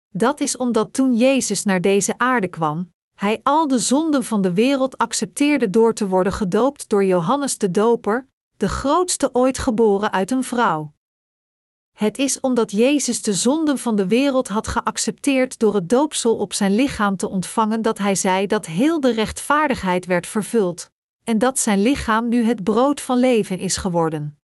Dat 0.09 0.39
is 0.39 0.57
omdat 0.57 0.93
toen 0.93 1.15
Jezus 1.15 1.63
naar 1.63 1.81
deze 1.81 2.17
aarde 2.17 2.47
kwam, 2.47 2.91
hij 3.13 3.39
al 3.43 3.67
de 3.67 3.79
zonden 3.79 4.23
van 4.23 4.41
de 4.41 4.53
wereld 4.53 4.97
accepteerde 4.97 5.69
door 5.69 5.93
te 5.93 6.07
worden 6.07 6.33
gedoopt 6.33 6.89
door 6.89 7.05
Johannes 7.05 7.57
de 7.57 7.71
Doper, 7.71 8.27
de 8.57 8.69
grootste 8.69 9.29
ooit 9.33 9.57
geboren 9.57 10.11
uit 10.11 10.31
een 10.31 10.43
vrouw. 10.43 10.95
Het 11.97 12.17
is 12.17 12.39
omdat 12.39 12.71
Jezus 12.71 13.21
de 13.21 13.33
zonden 13.33 13.77
van 13.77 13.95
de 13.95 14.07
wereld 14.07 14.47
had 14.47 14.67
geaccepteerd 14.67 15.59
door 15.59 15.75
het 15.75 15.89
doopsel 15.89 16.37
op 16.37 16.53
zijn 16.53 16.75
lichaam 16.75 17.15
te 17.15 17.29
ontvangen 17.29 17.81
dat 17.81 17.97
hij 17.97 18.15
zei 18.15 18.47
dat 18.47 18.65
heel 18.65 18.99
de 18.99 19.11
rechtvaardigheid 19.11 20.05
werd 20.05 20.27
vervuld, 20.27 20.91
en 21.23 21.37
dat 21.37 21.59
zijn 21.59 21.81
lichaam 21.81 22.27
nu 22.27 22.43
het 22.43 22.63
brood 22.63 23.01
van 23.01 23.17
leven 23.17 23.59
is 23.59 23.77
geworden. 23.77 24.39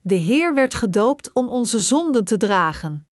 De 0.00 0.14
Heer 0.14 0.54
werd 0.54 0.74
gedoopt 0.74 1.32
om 1.32 1.48
onze 1.48 1.78
zonden 1.80 2.24
te 2.24 2.36
dragen. 2.36 3.08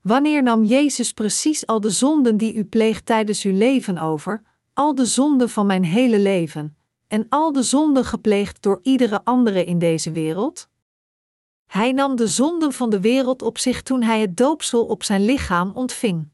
Wanneer 0.00 0.42
nam 0.42 0.64
Jezus 0.64 1.12
precies 1.12 1.66
al 1.66 1.80
de 1.80 1.90
zonden 1.90 2.36
die 2.36 2.54
u 2.54 2.64
pleegt 2.64 3.06
tijdens 3.06 3.42
uw 3.42 3.56
leven 3.56 3.98
over, 3.98 4.42
al 4.72 4.94
de 4.94 5.06
zonden 5.06 5.50
van 5.50 5.66
mijn 5.66 5.84
hele 5.84 6.18
leven, 6.18 6.77
en 7.08 7.26
al 7.28 7.52
de 7.52 7.62
zonden 7.62 8.04
gepleegd 8.04 8.62
door 8.62 8.80
iedere 8.82 9.24
andere 9.24 9.64
in 9.64 9.78
deze 9.78 10.12
wereld? 10.12 10.68
Hij 11.66 11.92
nam 11.92 12.16
de 12.16 12.26
zonden 12.26 12.72
van 12.72 12.90
de 12.90 13.00
wereld 13.00 13.42
op 13.42 13.58
zich 13.58 13.82
toen 13.82 14.02
hij 14.02 14.20
het 14.20 14.36
doopsel 14.36 14.86
op 14.86 15.02
zijn 15.02 15.24
lichaam 15.24 15.70
ontving. 15.74 16.28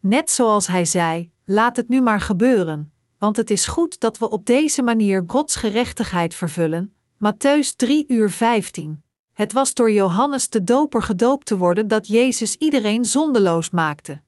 Net 0.00 0.30
zoals 0.30 0.66
hij 0.66 0.84
zei: 0.84 1.30
Laat 1.44 1.76
het 1.76 1.88
nu 1.88 2.00
maar 2.00 2.20
gebeuren, 2.20 2.92
want 3.18 3.36
het 3.36 3.50
is 3.50 3.66
goed 3.66 4.00
dat 4.00 4.18
we 4.18 4.30
op 4.30 4.46
deze 4.46 4.82
manier 4.82 5.24
Gods 5.26 5.56
gerechtigheid 5.56 6.34
vervullen. 6.34 6.94
Matthäus 7.14 7.76
3 7.76 8.04
uur 8.08 8.30
15. 8.30 9.02
Het 9.32 9.52
was 9.52 9.74
door 9.74 9.92
Johannes 9.92 10.48
de 10.48 10.64
Doper 10.64 11.02
gedoopt 11.02 11.46
te 11.46 11.56
worden 11.56 11.88
dat 11.88 12.06
Jezus 12.06 12.56
iedereen 12.56 13.04
zondeloos 13.04 13.70
maakte. 13.70 14.20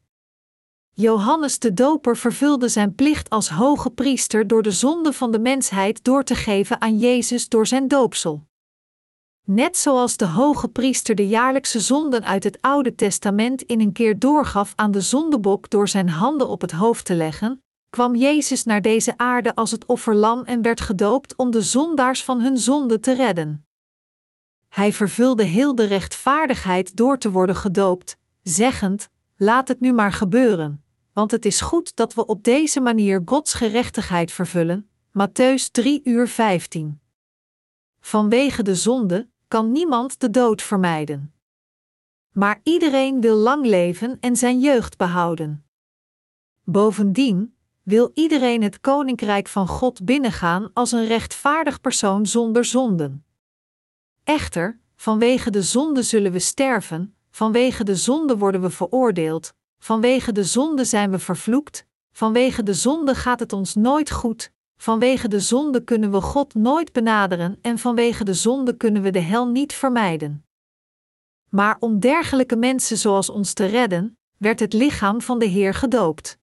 Johannes 1.01 1.59
de 1.59 1.75
Doper 1.75 2.17
vervulde 2.17 2.69
zijn 2.69 2.95
plicht 2.95 3.31
als 3.31 3.49
hoge 3.49 3.91
priester 3.91 4.47
door 4.47 4.63
de 4.63 4.71
zonde 4.71 5.13
van 5.13 5.33
de 5.33 5.39
mensheid 5.39 6.05
door 6.05 6.25
te 6.25 6.35
geven 6.35 6.81
aan 6.81 6.99
Jezus 6.99 7.49
door 7.49 7.67
zijn 7.67 7.89
doopsel. 7.89 8.45
Net 9.47 9.77
zoals 9.77 10.17
de 10.17 10.27
hoge 10.27 10.69
priester 10.69 11.15
de 11.15 11.29
jaarlijkse 11.29 11.81
zonden 11.81 12.25
uit 12.25 12.45
het 12.45 12.59
Oude 12.61 12.95
Testament 12.95 13.63
in 13.63 13.81
een 13.81 13.93
keer 13.93 14.19
doorgaf 14.19 14.73
aan 14.77 14.91
de 14.91 15.01
zondebok 15.01 15.71
door 15.71 15.89
zijn 15.89 16.09
handen 16.09 16.49
op 16.49 16.61
het 16.61 16.71
hoofd 16.71 17.05
te 17.05 17.15
leggen, 17.15 17.63
kwam 17.91 18.15
Jezus 18.15 18.65
naar 18.65 18.83
deze 18.83 19.17
aarde 19.17 19.55
als 19.55 19.71
het 19.71 19.87
offerlam 19.87 20.45
en 20.45 20.63
werd 20.63 20.81
gedoopt 20.81 21.37
om 21.37 21.51
de 21.51 21.63
zondaars 21.63 22.25
van 22.25 22.41
hun 22.41 22.59
zonde 22.59 23.01
te 23.01 23.15
redden. 23.15 23.67
Hij 24.69 24.93
vervulde 24.93 25.43
heel 25.43 25.75
de 25.75 25.85
rechtvaardigheid 25.85 26.97
door 26.97 27.19
te 27.19 27.31
worden 27.31 27.57
gedoopt, 27.57 28.17
zeggend: 28.43 29.09
Laat 29.37 29.69
het 29.69 29.81
nu 29.81 29.93
maar 29.93 30.13
gebeuren, 30.13 30.85
want 31.12 31.31
het 31.31 31.44
is 31.44 31.61
goed 31.61 31.96
dat 31.96 32.14
we 32.14 32.27
op 32.27 32.44
deze 32.44 32.81
manier 32.81 33.23
Gods 33.25 33.55
gerechtigheid 33.55 34.33
vervullen. 34.33 34.88
Matthäus 35.18 35.70
3 35.70 36.01
uur 36.05 36.29
15. 36.29 37.01
Vanwege 38.01 38.62
de 38.62 38.75
zonde 38.75 39.29
kan 39.49 39.73
niemand 39.73 40.20
de 40.20 40.31
dood 40.31 40.62
vermijden. 40.62 41.35
Maar 42.33 42.61
iedereen 42.62 43.20
wil 43.20 43.37
lang 43.37 43.66
leven 43.66 44.16
en 44.20 44.37
zijn 44.37 44.61
jeugd 44.61 44.96
behouden. 44.96 45.64
Bovendien 46.64 47.57
wil 47.83 48.11
iedereen 48.14 48.62
het 48.62 48.81
koninkrijk 48.81 49.49
van 49.49 49.68
God 49.68 50.05
binnengaan 50.05 50.70
als 50.73 50.92
een 50.92 51.07
rechtvaardig 51.07 51.81
persoon 51.81 52.27
zonder 52.27 52.64
zonden. 52.64 53.25
Echter, 54.25 54.81
vanwege 54.96 55.51
de 55.51 55.62
zonde 55.62 56.03
zullen 56.03 56.33
we 56.33 56.38
sterven, 56.38 57.14
vanwege 57.31 57.85
de 57.85 57.96
zonde 57.96 58.37
worden 58.37 58.61
we 58.61 58.70
veroordeeld, 58.70 59.55
vanwege 59.81 60.33
de 60.33 60.45
zonde 60.45 60.85
zijn 60.85 61.11
we 61.11 61.19
vervloekt, 61.19 61.87
vanwege 62.12 62.62
de 62.62 62.75
zonde 62.75 63.14
gaat 63.14 63.40
het 63.40 63.53
ons 63.53 63.75
nooit 63.75 64.11
goed, 64.11 64.53
vanwege 64.77 65.29
de 65.29 65.40
zonde 65.40 65.85
kunnen 65.85 66.11
we 66.11 66.21
God 66.21 66.55
nooit 66.55 66.93
benaderen 66.93 67.59
en 67.62 67.79
vanwege 67.79 68.25
de 68.25 68.35
zonde 68.35 68.77
kunnen 68.77 69.03
we 69.03 69.11
de 69.11 69.21
hel 69.21 69.47
niet 69.47 69.73
vermijden. 69.73 70.45
Maar 71.49 71.77
om 71.79 72.01
dergelijke 72.01 72.57
mensen 72.57 72.99
zoals 72.99 73.31
ons 73.31 73.53
te 73.53 73.64
redden, 73.64 74.19
werd 74.37 74.61
het 74.61 74.73
lichaam 74.73 75.21
van 75.21 75.38
de 75.38 75.47
Heer 75.47 75.75
gedoopt. 75.75 76.38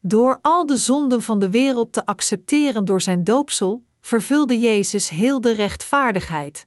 Door 0.00 0.38
al 0.42 0.66
de 0.66 0.76
zonden 0.76 1.22
van 1.22 1.38
de 1.38 1.50
wereld 1.50 1.92
te 1.92 2.06
accepteren 2.06 2.84
door 2.84 3.00
zijn 3.00 3.24
doopsel, 3.24 3.84
vervulde 4.00 4.58
Jezus 4.58 5.08
heel 5.08 5.40
de 5.40 5.52
rechtvaardigheid. 5.52 6.66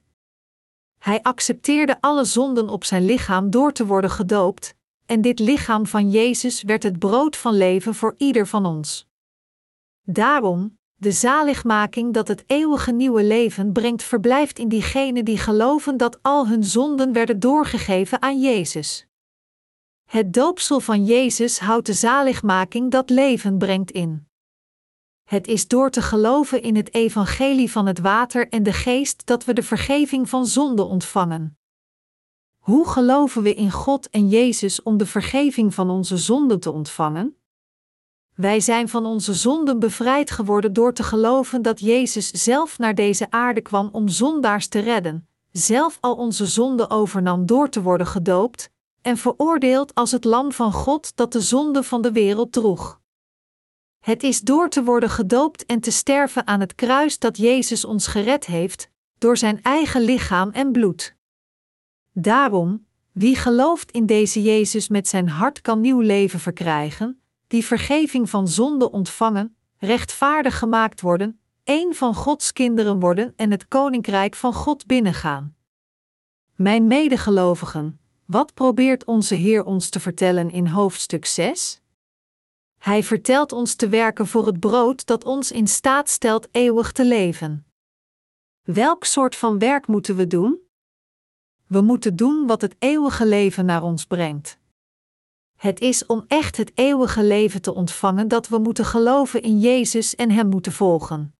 Hij 0.98 1.22
accepteerde 1.22 2.00
alle 2.00 2.24
zonden 2.24 2.68
op 2.68 2.84
zijn 2.84 3.04
lichaam 3.04 3.50
door 3.50 3.72
te 3.72 3.86
worden 3.86 4.10
gedoopt, 4.10 4.74
en 5.10 5.20
dit 5.20 5.38
lichaam 5.38 5.86
van 5.86 6.10
Jezus 6.10 6.62
werd 6.62 6.82
het 6.82 6.98
brood 6.98 7.36
van 7.36 7.54
leven 7.54 7.94
voor 7.94 8.14
ieder 8.16 8.46
van 8.46 8.66
ons. 8.66 9.06
Daarom, 10.02 10.78
de 10.94 11.12
zaligmaking 11.12 12.14
dat 12.14 12.28
het 12.28 12.44
eeuwige 12.46 12.92
nieuwe 12.92 13.24
leven 13.24 13.72
brengt, 13.72 14.02
verblijft 14.02 14.58
in 14.58 14.68
diegenen 14.68 15.24
die 15.24 15.38
geloven 15.38 15.96
dat 15.96 16.18
al 16.22 16.48
hun 16.48 16.64
zonden 16.64 17.12
werden 17.12 17.40
doorgegeven 17.40 18.22
aan 18.22 18.40
Jezus. 18.40 19.06
Het 20.04 20.32
doopsel 20.32 20.80
van 20.80 21.04
Jezus 21.04 21.58
houdt 21.58 21.86
de 21.86 21.92
zaligmaking 21.92 22.90
dat 22.90 23.10
leven 23.10 23.58
brengt 23.58 23.90
in. 23.90 24.28
Het 25.24 25.46
is 25.46 25.68
door 25.68 25.90
te 25.90 26.02
geloven 26.02 26.62
in 26.62 26.76
het 26.76 26.94
evangelie 26.94 27.70
van 27.70 27.86
het 27.86 27.98
water 27.98 28.48
en 28.48 28.62
de 28.62 28.72
geest 28.72 29.26
dat 29.26 29.44
we 29.44 29.52
de 29.52 29.62
vergeving 29.62 30.28
van 30.28 30.46
zonde 30.46 30.82
ontvangen. 30.82 31.59
Hoe 32.60 32.88
geloven 32.88 33.42
we 33.42 33.54
in 33.54 33.70
God 33.70 34.10
en 34.10 34.28
Jezus 34.28 34.82
om 34.82 34.96
de 34.96 35.06
vergeving 35.06 35.74
van 35.74 35.90
onze 35.90 36.16
zonden 36.16 36.60
te 36.60 36.70
ontvangen? 36.70 37.36
Wij 38.34 38.60
zijn 38.60 38.88
van 38.88 39.06
onze 39.06 39.34
zonden 39.34 39.78
bevrijd 39.78 40.30
geworden 40.30 40.72
door 40.72 40.92
te 40.92 41.02
geloven 41.02 41.62
dat 41.62 41.80
Jezus 41.80 42.30
zelf 42.30 42.78
naar 42.78 42.94
deze 42.94 43.30
aarde 43.30 43.60
kwam 43.60 43.88
om 43.92 44.08
zondaars 44.08 44.68
te 44.68 44.78
redden, 44.78 45.28
zelf 45.50 45.98
al 46.00 46.14
onze 46.14 46.46
zonden 46.46 46.90
overnam 46.90 47.46
door 47.46 47.68
te 47.68 47.82
worden 47.82 48.06
gedoopt, 48.06 48.70
en 49.02 49.16
veroordeeld 49.16 49.94
als 49.94 50.10
het 50.10 50.24
lam 50.24 50.52
van 50.52 50.72
God 50.72 51.16
dat 51.16 51.32
de 51.32 51.40
zonde 51.40 51.82
van 51.82 52.02
de 52.02 52.12
wereld 52.12 52.52
droeg. 52.52 53.00
Het 54.00 54.22
is 54.22 54.40
door 54.40 54.68
te 54.68 54.84
worden 54.84 55.10
gedoopt 55.10 55.66
en 55.66 55.80
te 55.80 55.90
sterven 55.90 56.46
aan 56.46 56.60
het 56.60 56.74
kruis 56.74 57.18
dat 57.18 57.36
Jezus 57.36 57.84
ons 57.84 58.06
gered 58.06 58.46
heeft, 58.46 58.90
door 59.18 59.36
zijn 59.36 59.62
eigen 59.62 60.00
lichaam 60.00 60.50
en 60.50 60.72
bloed. 60.72 61.18
Daarom, 62.12 62.86
wie 63.12 63.36
gelooft 63.36 63.90
in 63.90 64.06
deze 64.06 64.42
Jezus 64.42 64.88
met 64.88 65.08
zijn 65.08 65.28
hart 65.28 65.60
kan 65.60 65.80
nieuw 65.80 66.00
leven 66.00 66.40
verkrijgen, 66.40 67.20
die 67.46 67.64
vergeving 67.64 68.30
van 68.30 68.48
zonde 68.48 68.90
ontvangen, 68.90 69.56
rechtvaardig 69.78 70.58
gemaakt 70.58 71.00
worden, 71.00 71.40
een 71.64 71.94
van 71.94 72.14
Gods 72.14 72.52
kinderen 72.52 73.00
worden 73.00 73.32
en 73.36 73.50
het 73.50 73.68
koninkrijk 73.68 74.34
van 74.34 74.52
God 74.52 74.86
binnengaan. 74.86 75.56
Mijn 76.54 76.86
medegelovigen, 76.86 78.00
wat 78.24 78.54
probeert 78.54 79.04
onze 79.04 79.34
Heer 79.34 79.64
ons 79.64 79.88
te 79.88 80.00
vertellen 80.00 80.50
in 80.50 80.66
hoofdstuk 80.66 81.24
6? 81.24 81.80
Hij 82.78 83.02
vertelt 83.02 83.52
ons 83.52 83.74
te 83.74 83.88
werken 83.88 84.26
voor 84.26 84.46
het 84.46 84.60
brood 84.60 85.06
dat 85.06 85.24
ons 85.24 85.52
in 85.52 85.66
staat 85.66 86.08
stelt 86.08 86.48
eeuwig 86.50 86.92
te 86.92 87.04
leven. 87.04 87.66
Welk 88.62 89.04
soort 89.04 89.36
van 89.36 89.58
werk 89.58 89.86
moeten 89.86 90.16
we 90.16 90.26
doen? 90.26 90.69
We 91.70 91.80
moeten 91.80 92.16
doen 92.16 92.46
wat 92.46 92.60
het 92.60 92.76
eeuwige 92.78 93.26
leven 93.26 93.64
naar 93.64 93.82
ons 93.82 94.04
brengt. 94.04 94.58
Het 95.56 95.80
is 95.80 96.06
om 96.06 96.24
echt 96.26 96.56
het 96.56 96.72
eeuwige 96.74 97.24
leven 97.24 97.62
te 97.62 97.74
ontvangen 97.74 98.28
dat 98.28 98.48
we 98.48 98.58
moeten 98.58 98.84
geloven 98.84 99.42
in 99.42 99.60
Jezus 99.60 100.14
en 100.14 100.30
Hem 100.30 100.48
moeten 100.48 100.72
volgen. 100.72 101.34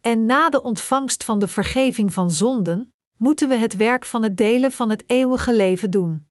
En 0.00 0.26
na 0.26 0.50
de 0.50 0.62
ontvangst 0.62 1.24
van 1.24 1.38
de 1.38 1.48
vergeving 1.48 2.12
van 2.12 2.30
zonden, 2.30 2.94
moeten 3.16 3.48
we 3.48 3.54
het 3.54 3.76
werk 3.76 4.04
van 4.04 4.22
het 4.22 4.36
delen 4.36 4.72
van 4.72 4.90
het 4.90 5.04
eeuwige 5.06 5.54
leven 5.54 5.90
doen. 5.90 6.28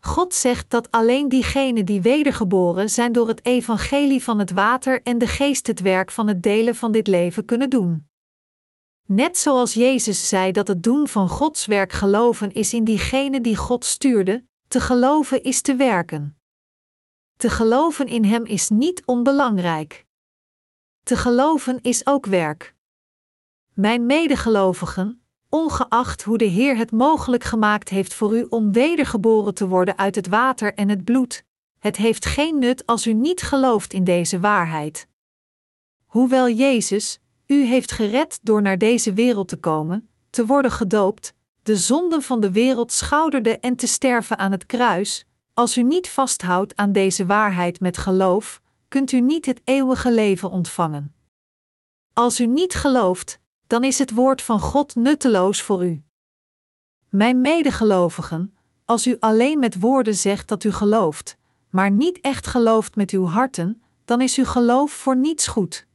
God 0.00 0.34
zegt 0.34 0.70
dat 0.70 0.90
alleen 0.90 1.28
diegenen 1.28 1.84
die 1.84 2.02
wedergeboren 2.02 2.90
zijn 2.90 3.12
door 3.12 3.28
het 3.28 3.44
evangelie 3.44 4.22
van 4.22 4.38
het 4.38 4.50
water 4.50 5.02
en 5.02 5.18
de 5.18 5.26
geest 5.26 5.66
het 5.66 5.80
werk 5.80 6.10
van 6.10 6.28
het 6.28 6.42
delen 6.42 6.74
van 6.74 6.92
dit 6.92 7.06
leven 7.06 7.44
kunnen 7.44 7.70
doen. 7.70 8.08
Net 9.06 9.38
zoals 9.38 9.74
Jezus 9.74 10.28
zei 10.28 10.52
dat 10.52 10.68
het 10.68 10.82
doen 10.82 11.08
van 11.08 11.28
Gods 11.28 11.66
werk 11.66 11.92
geloven 11.92 12.52
is 12.52 12.74
in 12.74 12.84
diegene 12.84 13.40
die 13.40 13.56
God 13.56 13.84
stuurde, 13.84 14.44
te 14.68 14.80
geloven 14.80 15.42
is 15.42 15.60
te 15.60 15.76
werken. 15.76 16.38
Te 17.36 17.50
geloven 17.50 18.06
in 18.06 18.24
Hem 18.24 18.44
is 18.44 18.68
niet 18.68 19.02
onbelangrijk. 19.04 20.06
Te 21.02 21.16
geloven 21.16 21.78
is 21.82 22.06
ook 22.06 22.26
werk. 22.26 22.74
Mijn 23.74 24.06
medegelovigen, 24.06 25.22
ongeacht 25.48 26.22
hoe 26.22 26.38
de 26.38 26.44
Heer 26.44 26.76
het 26.76 26.90
mogelijk 26.90 27.44
gemaakt 27.44 27.88
heeft 27.88 28.14
voor 28.14 28.36
u 28.36 28.46
om 28.48 28.72
wedergeboren 28.72 29.54
te 29.54 29.68
worden 29.68 29.98
uit 29.98 30.14
het 30.14 30.28
water 30.28 30.74
en 30.74 30.88
het 30.88 31.04
bloed, 31.04 31.44
het 31.78 31.96
heeft 31.96 32.26
geen 32.26 32.58
nut 32.58 32.86
als 32.86 33.06
u 33.06 33.12
niet 33.12 33.42
gelooft 33.42 33.92
in 33.92 34.04
deze 34.04 34.40
waarheid. 34.40 35.08
Hoewel 36.06 36.50
Jezus 36.50 37.20
u 37.46 37.64
heeft 37.64 37.92
gered 37.92 38.38
door 38.42 38.62
naar 38.62 38.78
deze 38.78 39.12
wereld 39.12 39.48
te 39.48 39.56
komen, 39.56 40.08
te 40.30 40.46
worden 40.46 40.70
gedoopt, 40.70 41.34
de 41.62 41.76
zonden 41.76 42.22
van 42.22 42.40
de 42.40 42.52
wereld 42.52 42.92
schouderde 42.92 43.58
en 43.58 43.76
te 43.76 43.86
sterven 43.86 44.38
aan 44.38 44.52
het 44.52 44.66
kruis, 44.66 45.24
als 45.54 45.76
u 45.76 45.82
niet 45.82 46.08
vasthoudt 46.08 46.76
aan 46.76 46.92
deze 46.92 47.26
waarheid 47.26 47.80
met 47.80 47.98
geloof, 47.98 48.60
kunt 48.88 49.12
u 49.12 49.20
niet 49.20 49.46
het 49.46 49.60
eeuwige 49.64 50.12
leven 50.12 50.50
ontvangen. 50.50 51.14
Als 52.12 52.40
u 52.40 52.46
niet 52.46 52.74
gelooft, 52.74 53.38
dan 53.66 53.84
is 53.84 53.98
het 53.98 54.10
woord 54.10 54.42
van 54.42 54.60
God 54.60 54.94
nutteloos 54.94 55.62
voor 55.62 55.86
u. 55.86 56.02
Mijn 57.08 57.40
medegelovigen, 57.40 58.56
als 58.84 59.06
u 59.06 59.16
alleen 59.20 59.58
met 59.58 59.80
woorden 59.80 60.14
zegt 60.14 60.48
dat 60.48 60.64
u 60.64 60.72
gelooft, 60.72 61.36
maar 61.70 61.90
niet 61.90 62.20
echt 62.20 62.46
gelooft 62.46 62.96
met 62.96 63.10
uw 63.10 63.26
harten, 63.26 63.82
dan 64.04 64.20
is 64.20 64.36
uw 64.36 64.44
geloof 64.44 64.92
voor 64.92 65.16
niets 65.16 65.46
goed. 65.46 65.86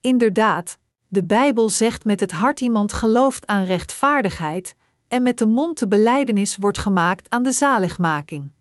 Inderdaad, 0.00 0.78
de 1.08 1.24
Bijbel 1.24 1.68
zegt 1.68 2.04
met 2.04 2.20
het 2.20 2.32
hart 2.32 2.60
iemand 2.60 2.92
gelooft 2.92 3.46
aan 3.46 3.64
rechtvaardigheid, 3.64 4.74
en 5.08 5.22
met 5.22 5.38
de 5.38 5.46
mond 5.46 5.78
de 5.78 5.88
belijdenis 5.88 6.56
wordt 6.56 6.78
gemaakt 6.78 7.30
aan 7.30 7.42
de 7.42 7.52
zaligmaking. 7.52 8.52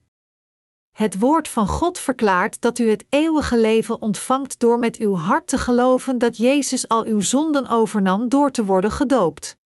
Het 0.92 1.20
woord 1.20 1.48
van 1.48 1.68
God 1.68 2.00
verklaart 2.00 2.62
dat 2.62 2.80
u 2.80 2.90
het 2.90 3.06
eeuwige 3.10 3.58
leven 3.58 4.02
ontvangt 4.02 4.60
door 4.60 4.80
met 4.80 4.98
uw 4.98 5.16
hart 5.16 5.48
te 5.48 5.58
geloven 5.58 6.18
dat 6.18 6.38
Jezus 6.38 6.88
al 6.88 7.06
uw 7.06 7.20
zonden 7.20 7.68
overnam 7.68 8.30
door 8.30 8.52
te 8.52 8.66
worden 8.66 8.92
gedoopt. 8.92 9.58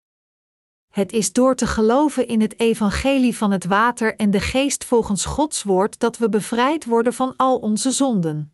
Het 0.88 1.12
is 1.12 1.32
door 1.32 1.54
te 1.54 1.66
geloven 1.66 2.28
in 2.28 2.40
het 2.40 2.60
evangelie 2.60 3.36
van 3.36 3.50
het 3.50 3.64
water 3.64 4.16
en 4.16 4.30
de 4.30 4.40
geest 4.40 4.84
volgens 4.84 5.24
Gods 5.24 5.62
woord 5.62 5.98
dat 5.98 6.18
we 6.18 6.28
bevrijd 6.28 6.84
worden 6.84 7.12
van 7.12 7.36
al 7.36 7.58
onze 7.58 7.90
zonden. 7.90 8.53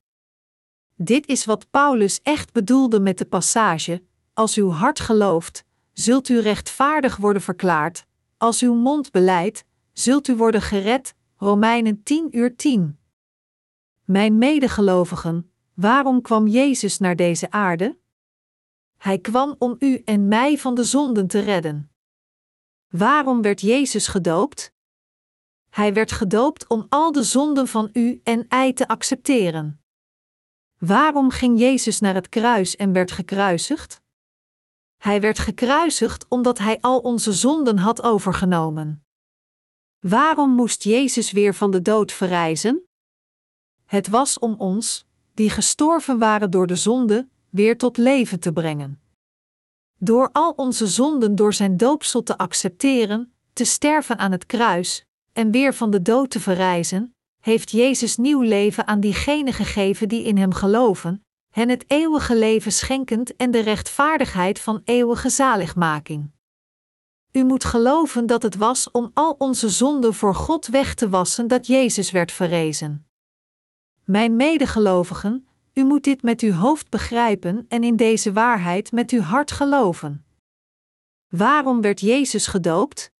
Dit 1.03 1.27
is 1.27 1.45
wat 1.45 1.71
Paulus 1.71 2.21
echt 2.23 2.53
bedoelde 2.53 3.01
met 3.01 3.19
de 3.19 3.25
passage: 3.25 4.03
Als 4.33 4.57
uw 4.57 4.71
hart 4.71 5.01
gelooft, 5.01 5.65
zult 5.93 6.29
u 6.29 6.41
rechtvaardig 6.41 7.17
worden 7.17 7.43
verklaard, 7.43 8.07
als 8.37 8.61
uw 8.63 8.75
mond 8.75 9.11
beleidt, 9.11 9.65
zult 9.93 10.29
u 10.29 10.37
worden 10.37 10.63
gered. 10.63 11.15
Romeinen 11.37 12.03
10 12.03 12.37
uur 12.37 12.57
10. 12.57 12.99
Mijn 14.05 14.39
medegelovigen, 14.39 15.53
waarom 15.75 16.23
kwam 16.23 16.47
Jezus 16.47 16.99
naar 16.99 17.17
deze 17.17 17.51
aarde? 17.51 17.99
Hij 18.97 19.19
kwam 19.19 19.55
om 19.59 19.77
u 19.79 20.03
en 20.05 20.29
mij 20.29 20.59
van 20.59 20.75
de 20.75 20.85
zonden 20.85 21.27
te 21.27 21.41
redden. 21.41 21.91
Waarom 22.89 23.43
werd 23.43 23.61
Jezus 23.61 24.07
gedoopt? 24.07 24.73
Hij 25.71 25.93
werd 25.95 26.13
gedoopt 26.13 26.67
om 26.67 26.87
al 26.89 27.13
de 27.13 27.23
zonden 27.23 27.69
van 27.69 27.89
u 27.93 28.21
en 28.25 28.47
mij 28.49 28.73
te 28.73 28.89
accepteren. 28.89 29.80
Waarom 30.81 31.31
ging 31.31 31.59
Jezus 31.59 32.01
naar 32.01 32.15
het 32.15 32.29
kruis 32.29 32.77
en 32.77 32.93
werd 32.93 33.11
gekruisigd? 33.13 34.03
Hij 34.97 35.21
werd 35.21 35.39
gekruisigd 35.39 36.27
omdat 36.29 36.59
hij 36.59 36.81
al 36.81 36.99
onze 36.99 37.33
zonden 37.33 37.79
had 37.79 38.03
overgenomen. 38.03 39.05
Waarom 39.99 40.51
moest 40.51 40.83
Jezus 40.83 41.33
weer 41.33 41.55
van 41.55 41.71
de 41.71 41.83
dood 41.83 42.13
verrijzen? 42.13 42.89
Het 43.85 44.09
was 44.09 44.39
om 44.39 44.55
ons, 44.55 45.07
die 45.35 45.51
gestorven 45.51 46.19
waren 46.19 46.51
door 46.51 46.67
de 46.67 46.77
zonde, 46.77 47.29
weer 47.51 47.79
tot 47.79 47.97
leven 47.97 48.41
te 48.41 48.53
brengen. 48.53 49.01
Door 49.99 50.29
al 50.33 50.51
onze 50.51 50.87
zonden 50.87 51.35
door 51.35 51.53
zijn 51.53 51.77
doopsel 51.77 52.23
te 52.23 52.39
accepteren, 52.39 53.33
te 53.53 53.65
sterven 53.65 54.19
aan 54.19 54.33
het 54.33 54.47
kruis 54.47 55.05
en 55.33 55.51
weer 55.51 55.75
van 55.75 55.91
de 55.91 56.03
dood 56.03 56.31
te 56.31 56.41
verrijzen, 56.41 57.15
heeft 57.41 57.71
Jezus 57.71 58.17
nieuw 58.17 58.41
leven 58.41 58.87
aan 58.87 59.01
diegenen 59.01 59.53
gegeven 59.53 60.09
die 60.09 60.25
in 60.25 60.37
hem 60.37 60.53
geloven, 60.53 61.25
hen 61.51 61.69
het 61.69 61.85
eeuwige 61.87 62.37
leven 62.37 62.73
schenkend 62.73 63.37
en 63.37 63.51
de 63.51 63.61
rechtvaardigheid 63.61 64.61
van 64.61 64.81
eeuwige 64.85 65.29
zaligmaking. 65.29 66.31
U 67.33 67.45
moet 67.45 67.65
geloven 67.65 68.27
dat 68.27 68.43
het 68.43 68.57
was 68.57 68.91
om 68.91 69.11
al 69.15 69.35
onze 69.39 69.69
zonden 69.69 70.15
voor 70.15 70.35
God 70.35 70.67
weg 70.67 70.95
te 70.95 71.09
wassen 71.09 71.49
dat 71.49 71.67
Jezus 71.67 72.11
werd 72.11 72.33
verrezen. 72.33 73.07
Mijn 74.05 74.37
medegelovigen, 74.37 75.49
u 75.75 75.85
moet 75.85 76.05
dit 76.05 76.23
met 76.23 76.41
uw 76.41 76.53
hoofd 76.53 76.91
begrijpen 76.91 77.65
en 77.69 77.85
in 77.85 77.97
deze 77.97 78.33
waarheid 78.33 78.93
met 78.93 79.11
uw 79.11 79.21
hart 79.21 79.51
geloven. 79.51 80.25
Waarom 81.29 81.81
werd 81.81 82.01
Jezus 82.01 82.47
gedoopt? 82.47 83.13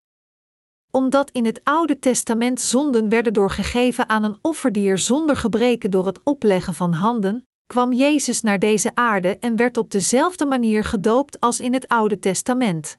Omdat 0.91 1.31
in 1.31 1.45
het 1.45 1.61
Oude 1.65 1.99
Testament 1.99 2.61
zonden 2.61 3.09
werden 3.09 3.33
doorgegeven 3.33 4.09
aan 4.09 4.25
een 4.25 4.39
offerdier 4.43 4.99
zonder 4.99 5.37
gebreken 5.37 5.91
door 5.91 6.07
het 6.07 6.21
opleggen 6.25 6.75
van 6.75 6.93
handen, 6.93 7.47
kwam 7.67 7.93
Jezus 7.93 8.41
naar 8.41 8.59
deze 8.59 8.95
aarde 8.95 9.39
en 9.39 9.57
werd 9.57 9.77
op 9.77 9.91
dezelfde 9.91 10.47
manier 10.47 10.85
gedoopt 10.85 11.41
als 11.41 11.61
in 11.61 11.73
het 11.73 11.89
Oude 11.89 12.19
Testament. 12.19 12.99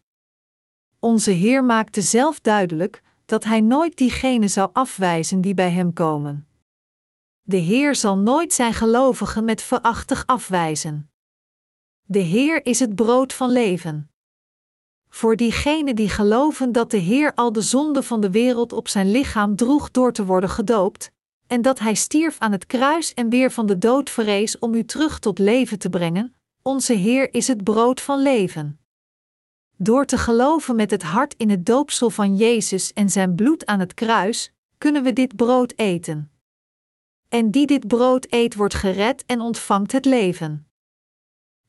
Onze 0.99 1.32
Heer 1.32 1.63
maakte 1.63 2.01
zelf 2.01 2.39
duidelijk 2.39 3.01
dat 3.25 3.43
Hij 3.43 3.62
nooit 3.62 3.97
diegenen 3.97 4.49
zou 4.49 4.69
afwijzen 4.73 5.41
die 5.41 5.54
bij 5.54 5.71
Hem 5.71 5.93
komen. 5.93 6.47
De 7.41 7.58
Heer 7.58 7.95
zal 7.95 8.17
nooit 8.17 8.54
zijn 8.54 8.73
gelovigen 8.73 9.45
met 9.45 9.62
verachtig 9.62 10.23
afwijzen. 10.25 11.12
De 12.01 12.19
Heer 12.19 12.65
is 12.65 12.80
het 12.80 12.95
brood 12.95 13.34
van 13.34 13.49
leven. 13.49 14.11
Voor 15.13 15.36
diegenen 15.36 15.95
die 15.95 16.10
geloven 16.10 16.71
dat 16.71 16.91
de 16.91 16.97
Heer 16.97 17.34
al 17.36 17.52
de 17.52 17.62
zonde 17.62 18.04
van 18.04 18.21
de 18.21 18.32
wereld 18.32 18.74
op 18.74 18.88
zijn 18.88 19.12
lichaam 19.12 19.56
droeg 19.56 19.91
door 19.91 20.13
te 20.13 20.26
worden 20.26 20.50
gedoopt, 20.50 21.12
en 21.47 21.62
dat 21.62 21.80
Hij 21.80 21.95
stierf 21.95 22.39
aan 22.39 22.52
het 22.52 22.65
kruis 22.65 23.13
en 23.13 23.30
weer 23.30 23.52
van 23.52 23.65
de 23.65 23.78
dood 23.78 24.10
verrees 24.10 24.60
om 24.60 24.74
u 24.74 24.86
terug 24.86 25.19
tot 25.19 25.39
leven 25.39 25.80
te 25.80 25.89
brengen, 25.89 26.36
onze 26.62 26.93
Heer 26.93 27.34
is 27.34 27.47
het 27.47 27.63
brood 27.63 28.02
van 28.02 28.21
leven. 28.21 28.80
Door 29.78 30.06
te 30.06 30.17
geloven 30.17 30.76
met 30.76 30.91
het 30.91 31.04
hart 31.04 31.34
in 31.38 31.50
het 31.50 31.65
doopsel 31.65 32.10
van 32.10 32.36
Jezus 32.36 32.93
en 32.93 33.10
zijn 33.10 33.36
bloed 33.36 33.65
aan 33.65 33.80
het 33.80 33.93
kruis, 33.93 34.52
kunnen 34.78 35.04
we 35.04 35.13
dit 35.13 35.36
brood 35.36 35.74
eten. 35.76 36.32
En 37.30 37.52
die 37.52 37.67
dit 37.67 37.88
brood 37.88 38.28
eet, 38.30 38.56
wordt 38.56 38.74
gered 38.74 39.26
en 39.26 39.41
ontvangt 39.41 39.91
het 39.91 40.06
leven. 40.06 40.71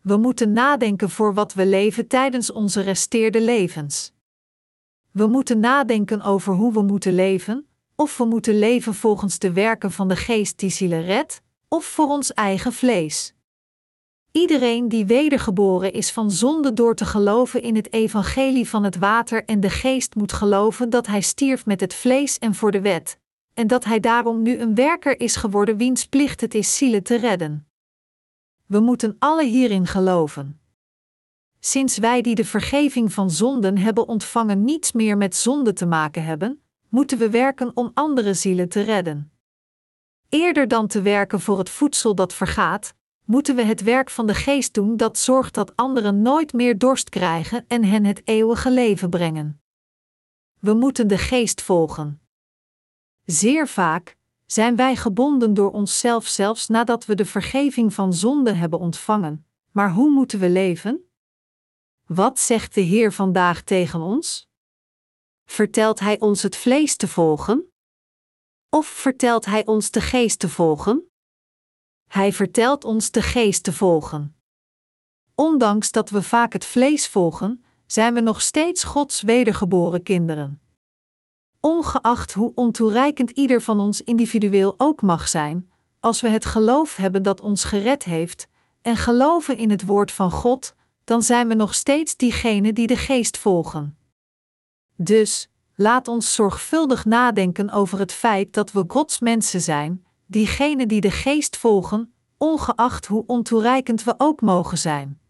We 0.03 0.17
moeten 0.17 0.53
nadenken 0.53 1.11
voor 1.11 1.35
wat 1.35 1.55
we 1.55 1.67
leven 1.67 2.07
tijdens 2.07 2.53
onze 2.53 2.81
resteerde 2.81 3.41
levens. 3.41 4.13
We 5.11 5.27
moeten 5.27 5.61
nadenken 5.61 6.23
over 6.23 6.55
hoe 6.55 6.73
we 6.73 6.83
moeten 6.83 7.15
leven, 7.15 7.67
of 7.97 8.17
we 8.17 8.25
moeten 8.25 8.59
leven 8.59 8.95
volgens 8.95 9.39
de 9.39 9.53
werken 9.53 9.93
van 9.93 10.09
de 10.09 10.17
geest 10.17 10.59
die 10.59 10.71
zielen 10.71 11.05
redt, 11.05 11.43
of 11.69 11.85
voor 11.85 12.07
ons 12.07 12.33
eigen 12.33 12.73
vlees. 12.73 13.35
Iedereen 14.33 14.89
die 14.89 15.07
wedergeboren 15.07 15.93
is 15.93 16.11
van 16.11 16.31
zonde 16.31 16.73
door 16.73 16.95
te 16.95 17.05
geloven 17.05 17.63
in 17.63 17.77
het 17.77 17.93
evangelie 17.93 18.69
van 18.69 18.85
het 18.85 18.97
water 18.99 19.45
en 19.45 19.61
de 19.61 19.71
geest 19.71 20.15
moet 20.15 20.33
geloven 20.33 20.91
dat 20.91 21.07
hij 21.07 21.21
stierf 21.21 21.67
met 21.67 21.81
het 21.81 21.95
vlees 21.95 22.39
en 22.39 22.55
voor 22.55 22.71
de 22.71 22.81
wet, 22.81 23.19
en 23.55 23.67
dat 23.67 23.85
hij 23.85 24.01
daarom 24.01 24.43
nu 24.43 24.59
een 24.59 24.75
werker 24.75 25.21
is 25.21 25.37
geworden 25.37 25.77
wiens 25.77 26.07
plicht 26.07 26.41
het 26.41 26.55
is 26.55 26.77
zielen 26.77 27.03
te 27.03 27.17
redden. 27.17 27.67
We 28.73 28.81
moeten 28.81 29.17
alle 29.19 29.45
hierin 29.45 29.87
geloven. 29.87 30.61
Sinds 31.61 31.99
wij 31.99 32.23
die 32.23 32.35
de 32.35 32.45
vergeving 32.45 33.13
van 33.13 33.31
zonden 33.31 33.79
hebben 33.79 34.09
ontvangen 34.09 34.65
niets 34.65 34.93
meer 34.93 35.17
met 35.17 35.37
zonde 35.37 35.73
te 35.73 35.87
maken 35.87 36.25
hebben, 36.25 36.63
moeten 36.89 37.19
we 37.19 37.31
werken 37.31 37.77
om 37.77 37.91
andere 37.95 38.35
zielen 38.35 38.69
te 38.69 38.81
redden. 38.81 39.33
Eerder 40.29 40.69
dan 40.69 40.87
te 40.87 41.03
werken 41.03 41.41
voor 41.41 41.59
het 41.59 41.71
voedsel 41.71 42.15
dat 42.15 42.35
vergaat, 42.35 42.95
moeten 43.25 43.57
we 43.57 43.63
het 43.63 43.83
werk 43.83 44.11
van 44.11 44.27
de 44.27 44.35
geest 44.35 44.75
doen 44.75 44.97
dat 44.97 45.19
zorgt 45.19 45.55
dat 45.55 45.77
anderen 45.77 46.23
nooit 46.23 46.53
meer 46.53 46.79
dorst 46.79 47.09
krijgen 47.09 47.65
en 47.69 47.85
hen 47.85 48.05
het 48.05 48.23
eeuwige 48.25 48.71
leven 48.71 49.11
brengen. 49.11 49.63
We 50.59 50.75
moeten 50.75 51.09
de 51.09 51.19
geest 51.19 51.63
volgen. 51.63 52.21
Zeer 53.25 53.69
vaak 53.69 54.17
zijn 54.47 54.77
wij 54.77 54.97
gebonden 54.97 55.55
door 55.55 55.71
onszelf 55.71 56.27
zelfs 56.27 56.69
nadat 56.69 57.05
we 57.05 57.15
de 57.15 57.25
vergeving 57.25 57.95
van 57.95 58.13
zonde 58.13 58.53
hebben 58.53 58.79
ontvangen. 58.79 59.47
Maar 59.71 59.93
hoe 59.93 60.11
moeten 60.11 60.39
we 60.39 60.49
leven? 60.49 61.11
Wat 62.07 62.39
zegt 62.39 62.75
de 62.75 62.81
Heer 62.81 63.13
vandaag 63.13 63.63
tegen 63.63 64.01
ons? 64.01 64.51
Vertelt 65.45 66.01
Hij 66.01 66.21
ons 66.21 66.43
het 66.43 66.57
vlees 66.57 66.97
te 66.97 67.09
volgen? 67.09 67.73
Of 68.69 68.87
vertelt 68.87 69.45
Hij 69.45 69.67
ons 69.67 69.91
de 69.91 70.01
geest 70.01 70.39
te 70.39 70.49
volgen? 70.49 71.11
Hij 72.09 72.33
vertelt 72.33 72.85
ons 72.85 73.11
de 73.11 73.23
geest 73.23 73.65
te 73.65 73.73
volgen. 73.73 74.37
Ondanks 75.35 75.91
dat 75.91 76.11
we 76.11 76.23
vaak 76.23 76.53
het 76.53 76.65
vlees 76.65 77.09
volgen, 77.09 77.65
zijn 77.87 78.15
we 78.15 78.21
nog 78.21 78.41
steeds 78.41 78.85
Gods 78.85 79.23
wedergeboren 79.23 80.03
kinderen. 80.03 80.61
Ongeacht 81.65 82.33
hoe 82.33 82.53
ontoereikend 82.55 83.31
ieder 83.31 83.63
van 83.63 83.81
ons 83.81 84.03
individueel 84.03 84.75
ook 84.77 85.03
mag 85.03 85.29
zijn, 85.29 85.71
als 86.01 86.21
we 86.21 86.29
het 86.29 86.45
geloof 86.45 86.97
hebben 86.97 87.23
dat 87.23 87.41
ons 87.41 87.65
gered 87.65 88.05
heeft, 88.05 88.49
en 88.81 88.97
geloven 88.97 89.57
in 89.57 89.71
het 89.71 89.87
woord 89.87 90.13
van 90.13 90.31
God, 90.31 90.75
dan 91.05 91.23
zijn 91.23 91.49
we 91.49 91.55
nog 91.55 91.75
steeds 91.75 92.17
diegenen 92.17 92.75
die 92.75 92.87
de 92.87 92.97
geest 92.97 93.39
volgen. 93.39 93.97
Dus, 94.97 95.49
laat 95.75 96.09
ons 96.09 96.35
zorgvuldig 96.35 97.05
nadenken 97.05 97.71
over 97.71 97.99
het 97.99 98.13
feit 98.13 98.53
dat 98.53 98.73
we 98.73 98.85
Gods 98.87 99.19
mensen 99.21 99.61
zijn, 99.61 100.07
diegenen 100.27 100.89
die 100.89 101.01
de 101.01 101.11
geest 101.11 101.57
volgen, 101.57 102.15
ongeacht 102.39 103.07
hoe 103.07 103.25
ontoereikend 103.27 104.05
we 104.05 104.15
ook 104.19 104.41
mogen 104.41 104.79
zijn. 104.79 105.21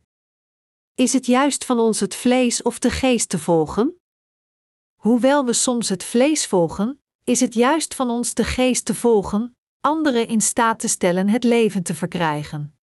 Is 0.95 1.13
het 1.13 1.27
juist 1.27 1.65
van 1.65 1.79
ons 1.79 2.01
het 2.01 2.15
vlees 2.15 2.63
of 2.63 2.79
de 2.79 2.91
geest 2.91 3.29
te 3.29 3.39
volgen? 3.39 4.02
Hoewel 5.03 5.45
we 5.45 5.53
soms 5.53 5.89
het 5.89 6.05
vlees 6.05 6.47
volgen, 6.47 7.01
is 7.25 7.41
het 7.41 7.55
juist 7.55 7.95
van 7.95 8.11
ons 8.11 8.35
de 8.35 8.45
geest 8.45 8.85
te 8.85 8.95
volgen, 8.95 9.57
anderen 9.81 10.27
in 10.29 10.41
staat 10.41 10.79
te 10.79 10.89
stellen 10.89 11.29
het 11.29 11.45
leven 11.45 11.83
te 11.83 11.95
verkrijgen. 11.95 12.77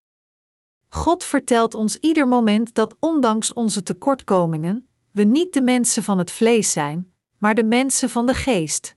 God 0.88 1.24
vertelt 1.24 1.74
ons 1.74 1.96
ieder 1.96 2.28
moment 2.28 2.74
dat 2.74 2.96
ondanks 3.00 3.52
onze 3.52 3.82
tekortkomingen, 3.82 4.88
we 5.12 5.22
niet 5.22 5.52
de 5.52 5.62
mensen 5.62 6.02
van 6.02 6.18
het 6.18 6.30
vlees 6.30 6.72
zijn, 6.72 7.12
maar 7.38 7.54
de 7.54 7.64
mensen 7.64 8.10
van 8.10 8.26
de 8.26 8.34
geest. 8.34 8.96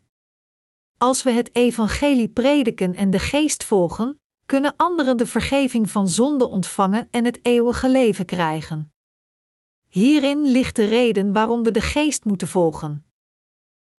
Als 0.97 1.23
we 1.23 1.31
het 1.31 1.55
evangelie 1.55 2.29
prediken 2.29 2.95
en 2.95 3.09
de 3.09 3.19
geest 3.19 3.63
volgen, 3.63 4.19
kunnen 4.45 4.73
anderen 4.77 5.17
de 5.17 5.27
vergeving 5.27 5.89
van 5.89 6.07
zonde 6.07 6.47
ontvangen 6.47 7.07
en 7.11 7.25
het 7.25 7.39
eeuwige 7.41 7.89
leven 7.89 8.25
krijgen. 8.25 8.93
Hierin 9.87 10.41
ligt 10.41 10.75
de 10.75 10.85
reden 10.85 11.33
waarom 11.33 11.63
we 11.63 11.71
de 11.71 11.81
geest 11.81 12.25
moeten 12.25 12.47
volgen. 12.47 13.05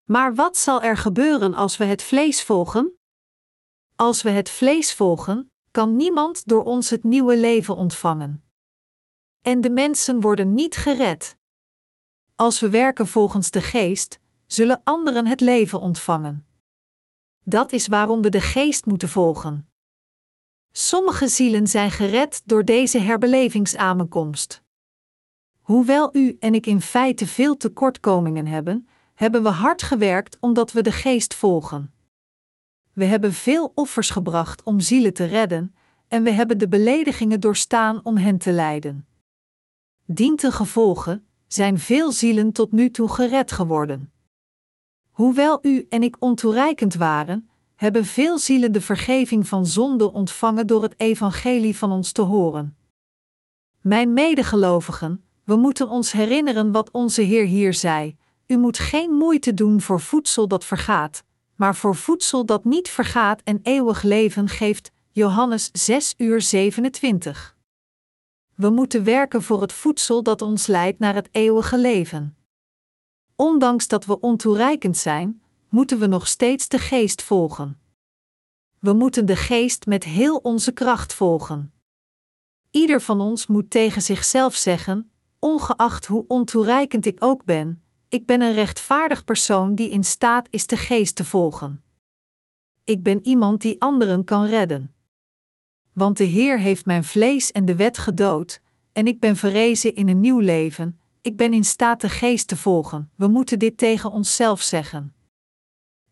Maar 0.05 0.35
wat 0.35 0.57
zal 0.57 0.83
er 0.83 0.97
gebeuren 0.97 1.55
als 1.55 1.77
we 1.77 1.85
het 1.85 2.03
vlees 2.03 2.43
volgen? 2.43 2.99
Als 3.97 4.23
we 4.23 4.31
het 4.31 4.51
vlees 4.51 4.95
volgen, 4.95 5.53
kan 5.71 5.97
niemand 5.97 6.49
door 6.49 6.65
ons 6.65 6.91
het 6.91 7.05
nieuwe 7.05 7.37
leven 7.37 7.77
ontvangen. 7.77 8.45
En 9.41 9.61
de 9.61 9.71
mensen 9.71 10.21
worden 10.21 10.55
niet 10.55 10.77
gered. 10.77 11.37
Als 12.37 12.61
we 12.61 12.71
werken 12.71 13.07
volgens 13.07 13.51
de 13.51 13.61
geest, 13.61 14.21
zullen 14.47 14.81
anderen 14.85 15.27
het 15.27 15.41
leven 15.41 15.81
ontvangen. 15.81 16.47
Dat 17.45 17.73
is 17.73 17.87
waarom 17.87 18.23
we 18.23 18.29
de 18.29 18.41
geest 18.41 18.87
moeten 18.87 19.09
volgen. 19.09 19.71
Sommige 20.73 21.29
zielen 21.29 21.67
zijn 21.67 21.91
gered 21.91 22.43
door 22.45 22.65
deze 22.65 22.99
herbelevingsaankomst. 22.99 24.63
Hoewel 25.61 26.17
u 26.17 26.37
en 26.41 26.55
ik 26.55 26.67
in 26.67 26.81
feite 26.81 27.27
veel 27.27 27.57
tekortkomingen 27.57 28.47
hebben, 28.47 28.89
hebben 29.23 29.43
we 29.43 29.49
hard 29.49 29.83
gewerkt 29.83 30.37
omdat 30.41 30.73
we 30.73 30.83
de 30.83 30.93
geest 30.93 31.35
volgen. 31.35 31.93
We 32.93 33.05
hebben 33.05 33.33
veel 33.33 33.73
offers 33.75 34.11
gebracht 34.11 34.63
om 34.63 34.81
zielen 34.81 35.15
te 35.15 35.25
redden, 35.25 35.75
en 36.09 36.23
we 36.23 36.31
hebben 36.31 36.59
de 36.59 36.69
beledigingen 36.69 37.41
doorstaan 37.41 38.01
om 38.03 38.17
hen 38.17 38.39
te 38.39 38.53
leiden. 38.53 39.07
Dientengevolge 40.05 41.23
zijn 41.47 41.79
veel 41.79 42.13
zielen 42.13 42.53
tot 42.53 42.73
nu 42.73 42.91
toe 42.91 43.09
gered 43.09 43.53
geworden. 43.53 44.13
Hoewel 45.11 45.59
u 45.63 45.87
en 45.89 46.03
ik 46.03 46.17
ontoereikend 46.19 46.95
waren, 46.95 47.49
hebben 47.75 48.05
veel 48.05 48.39
zielen 48.39 48.73
de 48.73 48.81
vergeving 48.81 49.49
van 49.49 49.67
zonde 49.67 50.13
ontvangen 50.13 50.67
door 50.67 50.83
het 50.83 50.95
evangelie 50.97 51.77
van 51.77 51.93
ons 51.93 52.13
te 52.13 52.23
horen. 52.23 52.77
Mijn 53.81 54.13
medegelovigen, 54.13 55.25
we 55.45 55.57
moeten 55.57 55.89
ons 55.89 56.13
herinneren 56.13 56.73
wat 56.73 56.91
onze 56.91 57.23
Heer 57.23 57.45
hier 57.45 57.75
zei: 57.75 58.17
U 58.53 58.59
moet 58.59 58.79
geen 58.79 59.11
moeite 59.11 59.55
doen 59.55 59.81
voor 59.81 60.01
voedsel 60.01 60.49
dat 60.49 60.65
vergaat, 60.65 61.25
maar 61.55 61.77
voor 61.77 61.97
voedsel 61.97 62.47
dat 62.47 62.65
niet 62.65 62.89
vergaat 62.89 63.43
en 63.43 63.61
eeuwig 63.63 64.03
leven 64.03 64.49
geeft. 64.49 64.91
Johannes 65.11 65.71
6 65.73 66.15
uur 66.17 66.41
27. 66.41 67.57
We 68.55 68.71
moeten 68.71 69.05
werken 69.05 69.43
voor 69.43 69.61
het 69.61 69.73
voedsel 69.73 70.23
dat 70.23 70.43
ons 70.43 70.67
leidt 70.67 70.99
naar 70.99 71.15
het 71.15 71.29
eeuwige 71.31 71.79
leven. 71.79 72.37
Ondanks 73.37 73.89
dat 73.89 74.05
we 74.05 74.21
ontoereikend 74.21 74.97
zijn, 74.97 75.43
moeten 75.69 75.99
we 75.99 76.07
nog 76.07 76.29
steeds 76.29 76.69
de 76.69 76.79
geest 76.79 77.23
volgen. 77.23 77.81
We 78.79 78.93
moeten 78.93 79.27
de 79.27 79.37
geest 79.37 79.87
met 79.87 80.05
heel 80.05 80.37
onze 80.37 80.73
kracht 80.73 81.15
volgen. 81.15 81.73
Ieder 82.71 83.01
van 83.01 83.21
ons 83.21 83.47
moet 83.47 83.71
tegen 83.71 84.03
zichzelf 84.03 84.55
zeggen, 84.55 85.11
ongeacht 85.39 86.07
hoe 86.07 86.25
ontoereikend 86.29 87.07
ik 87.07 87.17
ook 87.19 87.45
ben, 87.45 87.82
ik 88.13 88.27
ben 88.27 88.41
een 88.41 88.53
rechtvaardig 88.53 89.25
persoon 89.25 89.75
die 89.75 89.91
in 89.91 90.05
staat 90.05 90.47
is 90.51 90.67
de 90.67 90.77
geest 90.77 91.17
te 91.17 91.25
volgen. 91.25 91.83
Ik 92.85 93.03
ben 93.03 93.27
iemand 93.27 93.61
die 93.61 93.81
anderen 93.81 94.25
kan 94.25 94.45
redden. 94.45 94.95
Want 95.93 96.17
de 96.17 96.25
Heer 96.25 96.59
heeft 96.59 96.87
mijn 96.87 97.05
vlees 97.05 97.53
en 97.53 97.65
de 97.65 97.77
wet 97.77 97.99
gedood, 97.99 98.61
en 98.93 99.07
ik 99.07 99.21
ben 99.21 99.37
verrezen 99.37 99.95
in 99.95 100.09
een 100.09 100.21
nieuw 100.21 100.39
leven, 100.39 101.01
ik 101.21 101.37
ben 101.37 101.53
in 101.53 101.65
staat 101.65 102.01
de 102.01 102.09
geest 102.09 102.49
te 102.49 102.57
volgen. 102.57 103.11
We 103.17 103.27
moeten 103.27 103.59
dit 103.59 103.77
tegen 103.77 104.11
onszelf 104.11 104.63
zeggen. 104.63 105.15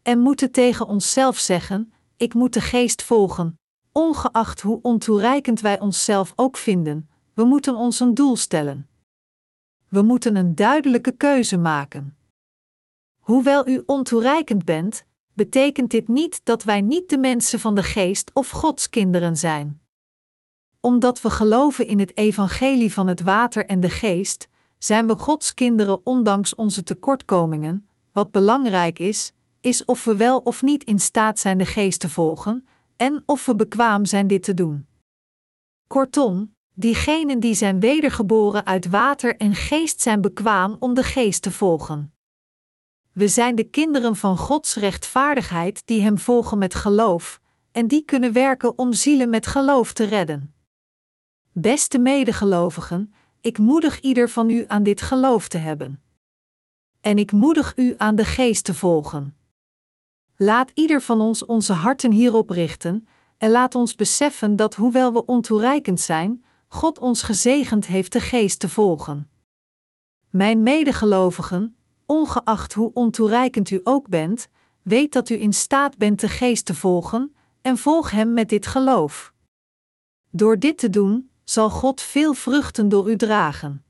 En 0.02 0.18
moeten 0.18 0.50
tegen 0.50 0.86
onszelf 0.86 1.38
zeggen: 1.38 1.92
ik 2.16 2.34
moet 2.34 2.54
de 2.54 2.60
geest 2.60 3.02
volgen, 3.02 3.58
ongeacht 3.92 4.60
hoe 4.60 4.78
ontoereikend 4.82 5.60
wij 5.60 5.80
onszelf 5.80 6.32
ook 6.36 6.56
vinden. 6.56 7.10
We 7.34 7.44
moeten 7.44 7.74
ons 7.74 8.00
een 8.00 8.14
doel 8.14 8.36
stellen. 8.36 8.89
We 9.90 10.02
moeten 10.02 10.36
een 10.36 10.54
duidelijke 10.54 11.12
keuze 11.12 11.56
maken. 11.56 12.16
Hoewel 13.18 13.68
u 13.68 13.82
ontoereikend 13.86 14.64
bent, 14.64 15.04
betekent 15.32 15.90
dit 15.90 16.08
niet 16.08 16.40
dat 16.44 16.62
wij 16.62 16.80
niet 16.80 17.08
de 17.08 17.18
mensen 17.18 17.60
van 17.60 17.74
de 17.74 17.82
geest 17.82 18.30
of 18.34 18.50
Gods 18.50 18.88
kinderen 18.88 19.36
zijn. 19.36 19.80
Omdat 20.80 21.20
we 21.20 21.30
geloven 21.30 21.86
in 21.86 21.98
het 21.98 22.16
evangelie 22.16 22.92
van 22.92 23.06
het 23.06 23.20
water 23.20 23.66
en 23.66 23.80
de 23.80 23.90
geest, 23.90 24.48
zijn 24.78 25.06
we 25.06 25.16
Gods 25.16 25.54
kinderen 25.54 26.06
ondanks 26.06 26.54
onze 26.54 26.82
tekortkomingen. 26.82 27.88
Wat 28.12 28.30
belangrijk 28.30 28.98
is, 28.98 29.32
is 29.60 29.84
of 29.84 30.04
we 30.04 30.16
wel 30.16 30.38
of 30.38 30.62
niet 30.62 30.84
in 30.84 30.98
staat 30.98 31.38
zijn 31.38 31.58
de 31.58 31.66
geest 31.66 32.00
te 32.00 32.08
volgen 32.08 32.66
en 32.96 33.22
of 33.26 33.46
we 33.46 33.54
bekwaam 33.54 34.04
zijn 34.04 34.26
dit 34.26 34.42
te 34.42 34.54
doen. 34.54 34.86
Kortom, 35.86 36.54
diegenen 36.80 37.40
die 37.40 37.54
zijn 37.54 37.80
wedergeboren 37.80 38.66
uit 38.66 38.88
water 38.88 39.36
en 39.36 39.54
geest 39.54 40.00
zijn 40.00 40.20
bekwaam 40.20 40.76
om 40.78 40.94
de 40.94 41.02
geest 41.02 41.42
te 41.42 41.50
volgen. 41.50 42.14
We 43.12 43.28
zijn 43.28 43.54
de 43.54 43.64
kinderen 43.64 44.16
van 44.16 44.36
Gods 44.36 44.74
rechtvaardigheid 44.74 45.82
die 45.84 46.02
Hem 46.02 46.18
volgen 46.18 46.58
met 46.58 46.74
geloof, 46.74 47.40
en 47.72 47.86
die 47.86 48.04
kunnen 48.04 48.32
werken 48.32 48.78
om 48.78 48.92
zielen 48.92 49.30
met 49.30 49.46
geloof 49.46 49.92
te 49.92 50.04
redden. 50.04 50.54
Beste 51.52 51.98
medegelovigen, 51.98 53.14
ik 53.40 53.58
moedig 53.58 54.00
ieder 54.00 54.28
van 54.28 54.50
u 54.50 54.64
aan 54.68 54.82
dit 54.82 55.00
geloof 55.00 55.48
te 55.48 55.58
hebben. 55.58 56.02
En 57.00 57.18
ik 57.18 57.32
moedig 57.32 57.72
u 57.76 57.94
aan 57.96 58.14
de 58.14 58.24
geest 58.24 58.64
te 58.64 58.74
volgen. 58.74 59.36
Laat 60.36 60.70
ieder 60.74 61.02
van 61.02 61.20
ons 61.20 61.44
onze 61.44 61.72
harten 61.72 62.12
hierop 62.12 62.50
richten, 62.50 63.08
en 63.38 63.50
laat 63.50 63.74
ons 63.74 63.94
beseffen 63.94 64.56
dat 64.56 64.74
hoewel 64.74 65.12
we 65.12 65.26
ontoereikend 65.26 66.00
zijn, 66.00 66.44
God 66.72 66.98
ons 66.98 67.22
gezegend 67.22 67.86
heeft 67.86 68.12
de 68.12 68.20
geest 68.20 68.58
te 68.58 68.68
volgen. 68.68 69.30
Mijn 70.28 70.62
medegelovigen, 70.62 71.76
ongeacht 72.06 72.72
hoe 72.72 72.90
ontoereikend 72.94 73.70
u 73.70 73.80
ook 73.84 74.08
bent, 74.08 74.48
weet 74.82 75.12
dat 75.12 75.28
u 75.28 75.40
in 75.40 75.52
staat 75.52 75.98
bent 75.98 76.20
de 76.20 76.28
geest 76.28 76.64
te 76.64 76.74
volgen, 76.74 77.34
en 77.62 77.78
volg 77.78 78.10
hem 78.10 78.32
met 78.32 78.48
dit 78.48 78.66
geloof. 78.66 79.34
Door 80.30 80.58
dit 80.58 80.78
te 80.78 80.90
doen, 80.90 81.30
zal 81.44 81.70
God 81.70 82.00
veel 82.00 82.34
vruchten 82.34 82.88
door 82.88 83.10
u 83.10 83.16
dragen. 83.16 83.84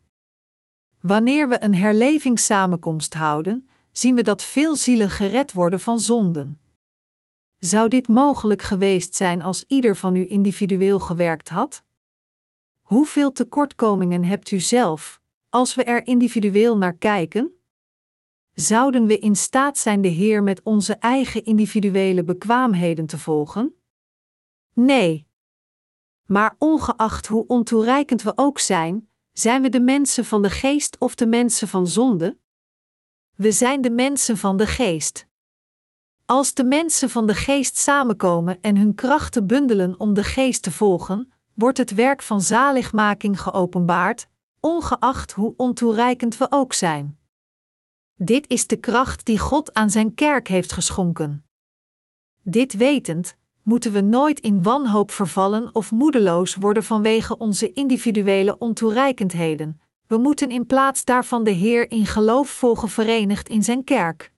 Wanneer 1.01 1.49
we 1.49 1.63
een 1.63 1.75
herlevingssamenkomst 1.75 3.15
houden, 3.15 3.69
zien 3.93 4.15
we 4.15 4.23
dat 4.23 4.43
veel 4.43 4.77
zielen 4.77 5.11
gered 5.11 5.53
worden 5.53 5.81
van 5.81 6.01
zonden. 6.01 6.61
Zou 7.59 7.89
dit 7.89 8.09
mogelijk 8.09 8.63
geweest 8.63 9.15
zijn 9.15 9.43
als 9.43 9.65
ieder 9.67 9.97
van 9.97 10.17
u 10.17 10.31
individueel 10.31 10.99
gewerkt 10.99 11.49
had? 11.49 11.83
Hoeveel 12.91 13.33
tekortkomingen 13.33 14.25
hebt 14.25 14.51
u 14.51 14.61
zelf, 14.61 15.21
als 15.49 15.75
we 15.75 15.85
er 15.85 16.07
individueel 16.07 16.77
naar 16.77 16.97
kijken? 16.97 17.61
Zouden 18.53 19.07
we 19.07 19.19
in 19.19 19.37
staat 19.37 19.79
zijn 19.79 20.01
de 20.01 20.09
Heer 20.09 20.43
met 20.43 20.63
onze 20.63 20.95
eigen 20.95 21.45
individuele 21.45 22.25
bekwaamheden 22.25 23.07
te 23.07 23.19
volgen? 23.19 23.75
Nee. 24.73 25.27
Maar 26.27 26.57
ongeacht 26.59 27.27
hoe 27.27 27.47
ontoereikend 27.47 28.23
we 28.23 28.33
ook 28.35 28.59
zijn, 28.59 29.09
zijn 29.33 29.63
we 29.63 29.69
de 29.69 29.81
mensen 29.81 30.25
van 30.25 30.43
de 30.43 30.51
geest 30.51 30.99
of 30.99 31.15
de 31.15 31.27
mensen 31.27 31.69
van 31.69 31.87
zonde? 31.87 32.39
We 33.37 33.53
zijn 33.53 33.81
de 33.81 33.91
mensen 33.91 34.37
van 34.37 34.57
de 34.57 34.67
geest. 34.67 35.27
Als 36.25 36.55
de 36.55 36.65
mensen 36.65 37.11
van 37.11 37.27
de 37.27 37.35
geest 37.35 37.77
samenkomen 37.77 38.61
en 38.61 38.77
hun 38.77 38.95
krachten 38.95 39.47
bundelen 39.47 40.01
om 40.01 40.15
de 40.15 40.25
geest 40.25 40.63
te 40.63 40.71
volgen, 40.71 41.33
wordt 41.61 41.79
het 41.79 41.95
werk 41.95 42.23
van 42.23 42.41
zaligmaking 42.41 43.41
geopenbaard, 43.41 44.29
ongeacht 44.61 45.33
hoe 45.33 45.55
ontoereikend 45.57 46.37
we 46.37 46.47
ook 46.51 46.73
zijn. 46.73 47.19
Dit 48.15 48.49
is 48.49 48.67
de 48.67 48.77
kracht 48.77 49.25
die 49.25 49.39
God 49.39 49.75
aan 49.75 49.91
zijn 49.91 50.15
kerk 50.15 50.49
heeft 50.49 50.73
geschonken. 50.73 51.45
Dit 52.43 52.73
wetend, 52.73 53.37
moeten 53.63 53.93
we 53.93 54.01
nooit 54.01 54.41
in 54.41 54.63
wanhoop 54.63 55.11
vervallen 55.11 55.75
of 55.75 55.91
moedeloos 55.91 56.55
worden 56.55 56.85
vanwege 56.85 57.39
onze 57.39 57.73
individuele 57.73 58.59
ontoereikendheden. 58.59 59.81
We 60.07 60.17
moeten 60.17 60.51
in 60.51 60.67
plaats 60.67 61.05
daarvan 61.05 61.45
de 61.45 61.51
Heer 61.51 61.91
in 61.91 62.07
geloof 62.07 62.51
volgen 62.51 62.89
verenigd 62.89 63.49
in 63.49 63.63
zijn 63.63 63.85
kerk. 63.85 64.33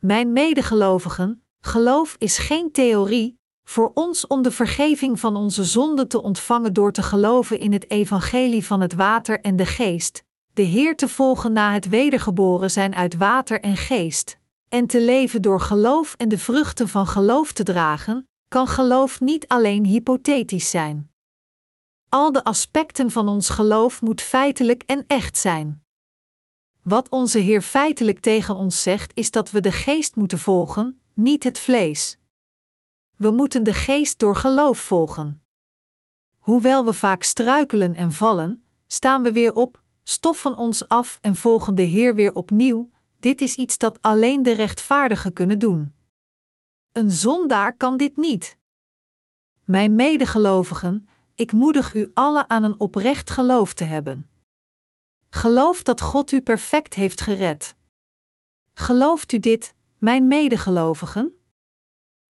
Mijn 0.00 0.32
medegelovigen, 0.32 1.44
geloof 1.60 2.16
is 2.18 2.38
geen 2.38 2.72
theorie, 2.72 3.38
voor 3.64 3.90
ons 3.94 4.26
om 4.26 4.42
de 4.42 4.50
vergeving 4.50 5.20
van 5.20 5.36
onze 5.36 5.64
zonden 5.64 6.08
te 6.08 6.22
ontvangen 6.22 6.72
door 6.72 6.92
te 6.92 7.02
geloven 7.02 7.58
in 7.58 7.72
het 7.72 7.90
evangelie 7.90 8.66
van 8.66 8.80
het 8.80 8.94
water 8.94 9.40
en 9.40 9.56
de 9.56 9.66
geest, 9.66 10.24
de 10.52 10.62
Heer 10.62 10.96
te 10.96 11.08
volgen 11.08 11.52
na 11.52 11.72
het 11.72 11.88
wedergeboren 11.88 12.70
zijn 12.70 12.94
uit 12.94 13.16
water 13.16 13.60
en 13.60 13.76
geest, 13.76 14.38
en 14.68 14.86
te 14.86 15.00
leven 15.00 15.42
door 15.42 15.60
geloof 15.60 16.14
en 16.16 16.28
de 16.28 16.38
vruchten 16.38 16.88
van 16.88 17.06
geloof 17.06 17.52
te 17.52 17.62
dragen, 17.62 18.28
kan 18.48 18.66
geloof 18.66 19.20
niet 19.20 19.48
alleen 19.48 19.84
hypothetisch 19.84 20.70
zijn. 20.70 21.10
Al 22.08 22.32
de 22.32 22.44
aspecten 22.44 23.10
van 23.10 23.28
ons 23.28 23.48
geloof 23.48 24.02
moet 24.02 24.20
feitelijk 24.20 24.82
en 24.86 25.04
echt 25.06 25.38
zijn. 25.38 25.82
Wat 26.82 27.08
onze 27.08 27.38
Heer 27.38 27.62
feitelijk 27.62 28.20
tegen 28.20 28.56
ons 28.56 28.82
zegt, 28.82 29.12
is 29.14 29.30
dat 29.30 29.50
we 29.50 29.60
de 29.60 29.72
geest 29.72 30.16
moeten 30.16 30.38
volgen, 30.38 31.00
niet 31.14 31.44
het 31.44 31.58
vlees. 31.58 32.18
We 33.24 33.30
moeten 33.30 33.62
de 33.62 33.72
geest 33.72 34.18
door 34.18 34.36
geloof 34.36 34.78
volgen. 34.78 35.42
Hoewel 36.38 36.84
we 36.84 36.92
vaak 36.92 37.22
struikelen 37.22 37.94
en 37.94 38.12
vallen, 38.12 38.64
staan 38.86 39.22
we 39.22 39.32
weer 39.32 39.54
op, 39.54 39.82
stoffen 40.02 40.56
ons 40.56 40.88
af 40.88 41.18
en 41.20 41.36
volgen 41.36 41.74
de 41.74 41.82
Heer 41.82 42.14
weer 42.14 42.34
opnieuw. 42.34 42.90
Dit 43.20 43.40
is 43.40 43.56
iets 43.56 43.78
dat 43.78 44.02
alleen 44.02 44.42
de 44.42 44.52
rechtvaardigen 44.52 45.32
kunnen 45.32 45.58
doen. 45.58 45.94
Een 46.92 47.10
zondaar 47.10 47.76
kan 47.76 47.96
dit 47.96 48.16
niet. 48.16 48.58
Mijn 49.64 49.94
medegelovigen, 49.94 51.08
ik 51.34 51.52
moedig 51.52 51.94
u 51.94 52.10
alle 52.14 52.48
aan 52.48 52.62
een 52.62 52.80
oprecht 52.80 53.30
geloof 53.30 53.74
te 53.74 53.84
hebben. 53.84 54.30
Geloof 55.30 55.82
dat 55.82 56.00
God 56.00 56.32
u 56.32 56.40
perfect 56.40 56.94
heeft 56.94 57.20
gered. 57.20 57.76
Gelooft 58.74 59.32
u 59.32 59.38
dit, 59.38 59.74
mijn 59.98 60.26
medegelovigen? 60.26 61.43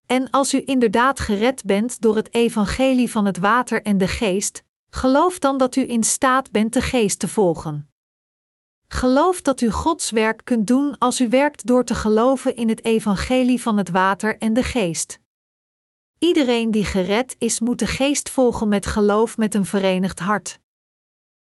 En 0.06 0.30
als 0.30 0.54
u 0.54 0.62
inderdaad 0.64 1.20
gered 1.20 1.64
bent 1.64 2.00
door 2.00 2.16
het 2.16 2.34
evangelie 2.34 3.10
van 3.10 3.24
het 3.24 3.38
water 3.38 3.82
en 3.82 3.98
de 3.98 4.08
geest, 4.08 4.62
geloof 4.90 5.38
dan 5.38 5.58
dat 5.58 5.76
u 5.76 5.88
in 5.90 6.04
staat 6.04 6.50
bent 6.50 6.72
de 6.72 6.80
geest 6.80 7.18
te 7.18 7.28
volgen. 7.28 7.88
Geloof 8.88 9.42
dat 9.42 9.60
u 9.60 9.70
Gods 9.70 10.10
werk 10.10 10.40
kunt 10.44 10.66
doen 10.66 10.98
als 10.98 11.20
u 11.20 11.28
werkt 11.28 11.66
door 11.66 11.84
te 11.84 11.94
geloven 11.94 12.56
in 12.56 12.68
het 12.68 12.84
evangelie 12.84 13.60
van 13.60 13.76
het 13.76 13.90
water 13.90 14.38
en 14.38 14.52
de 14.52 14.62
geest. 14.62 15.18
Iedereen 16.18 16.70
die 16.70 16.84
gered 16.84 17.36
is, 17.38 17.60
moet 17.60 17.78
de 17.78 17.86
geest 17.86 18.30
volgen 18.30 18.68
met 18.68 18.86
geloof 18.86 19.36
met 19.36 19.54
een 19.54 19.64
verenigd 19.64 20.18
hart. 20.18 20.58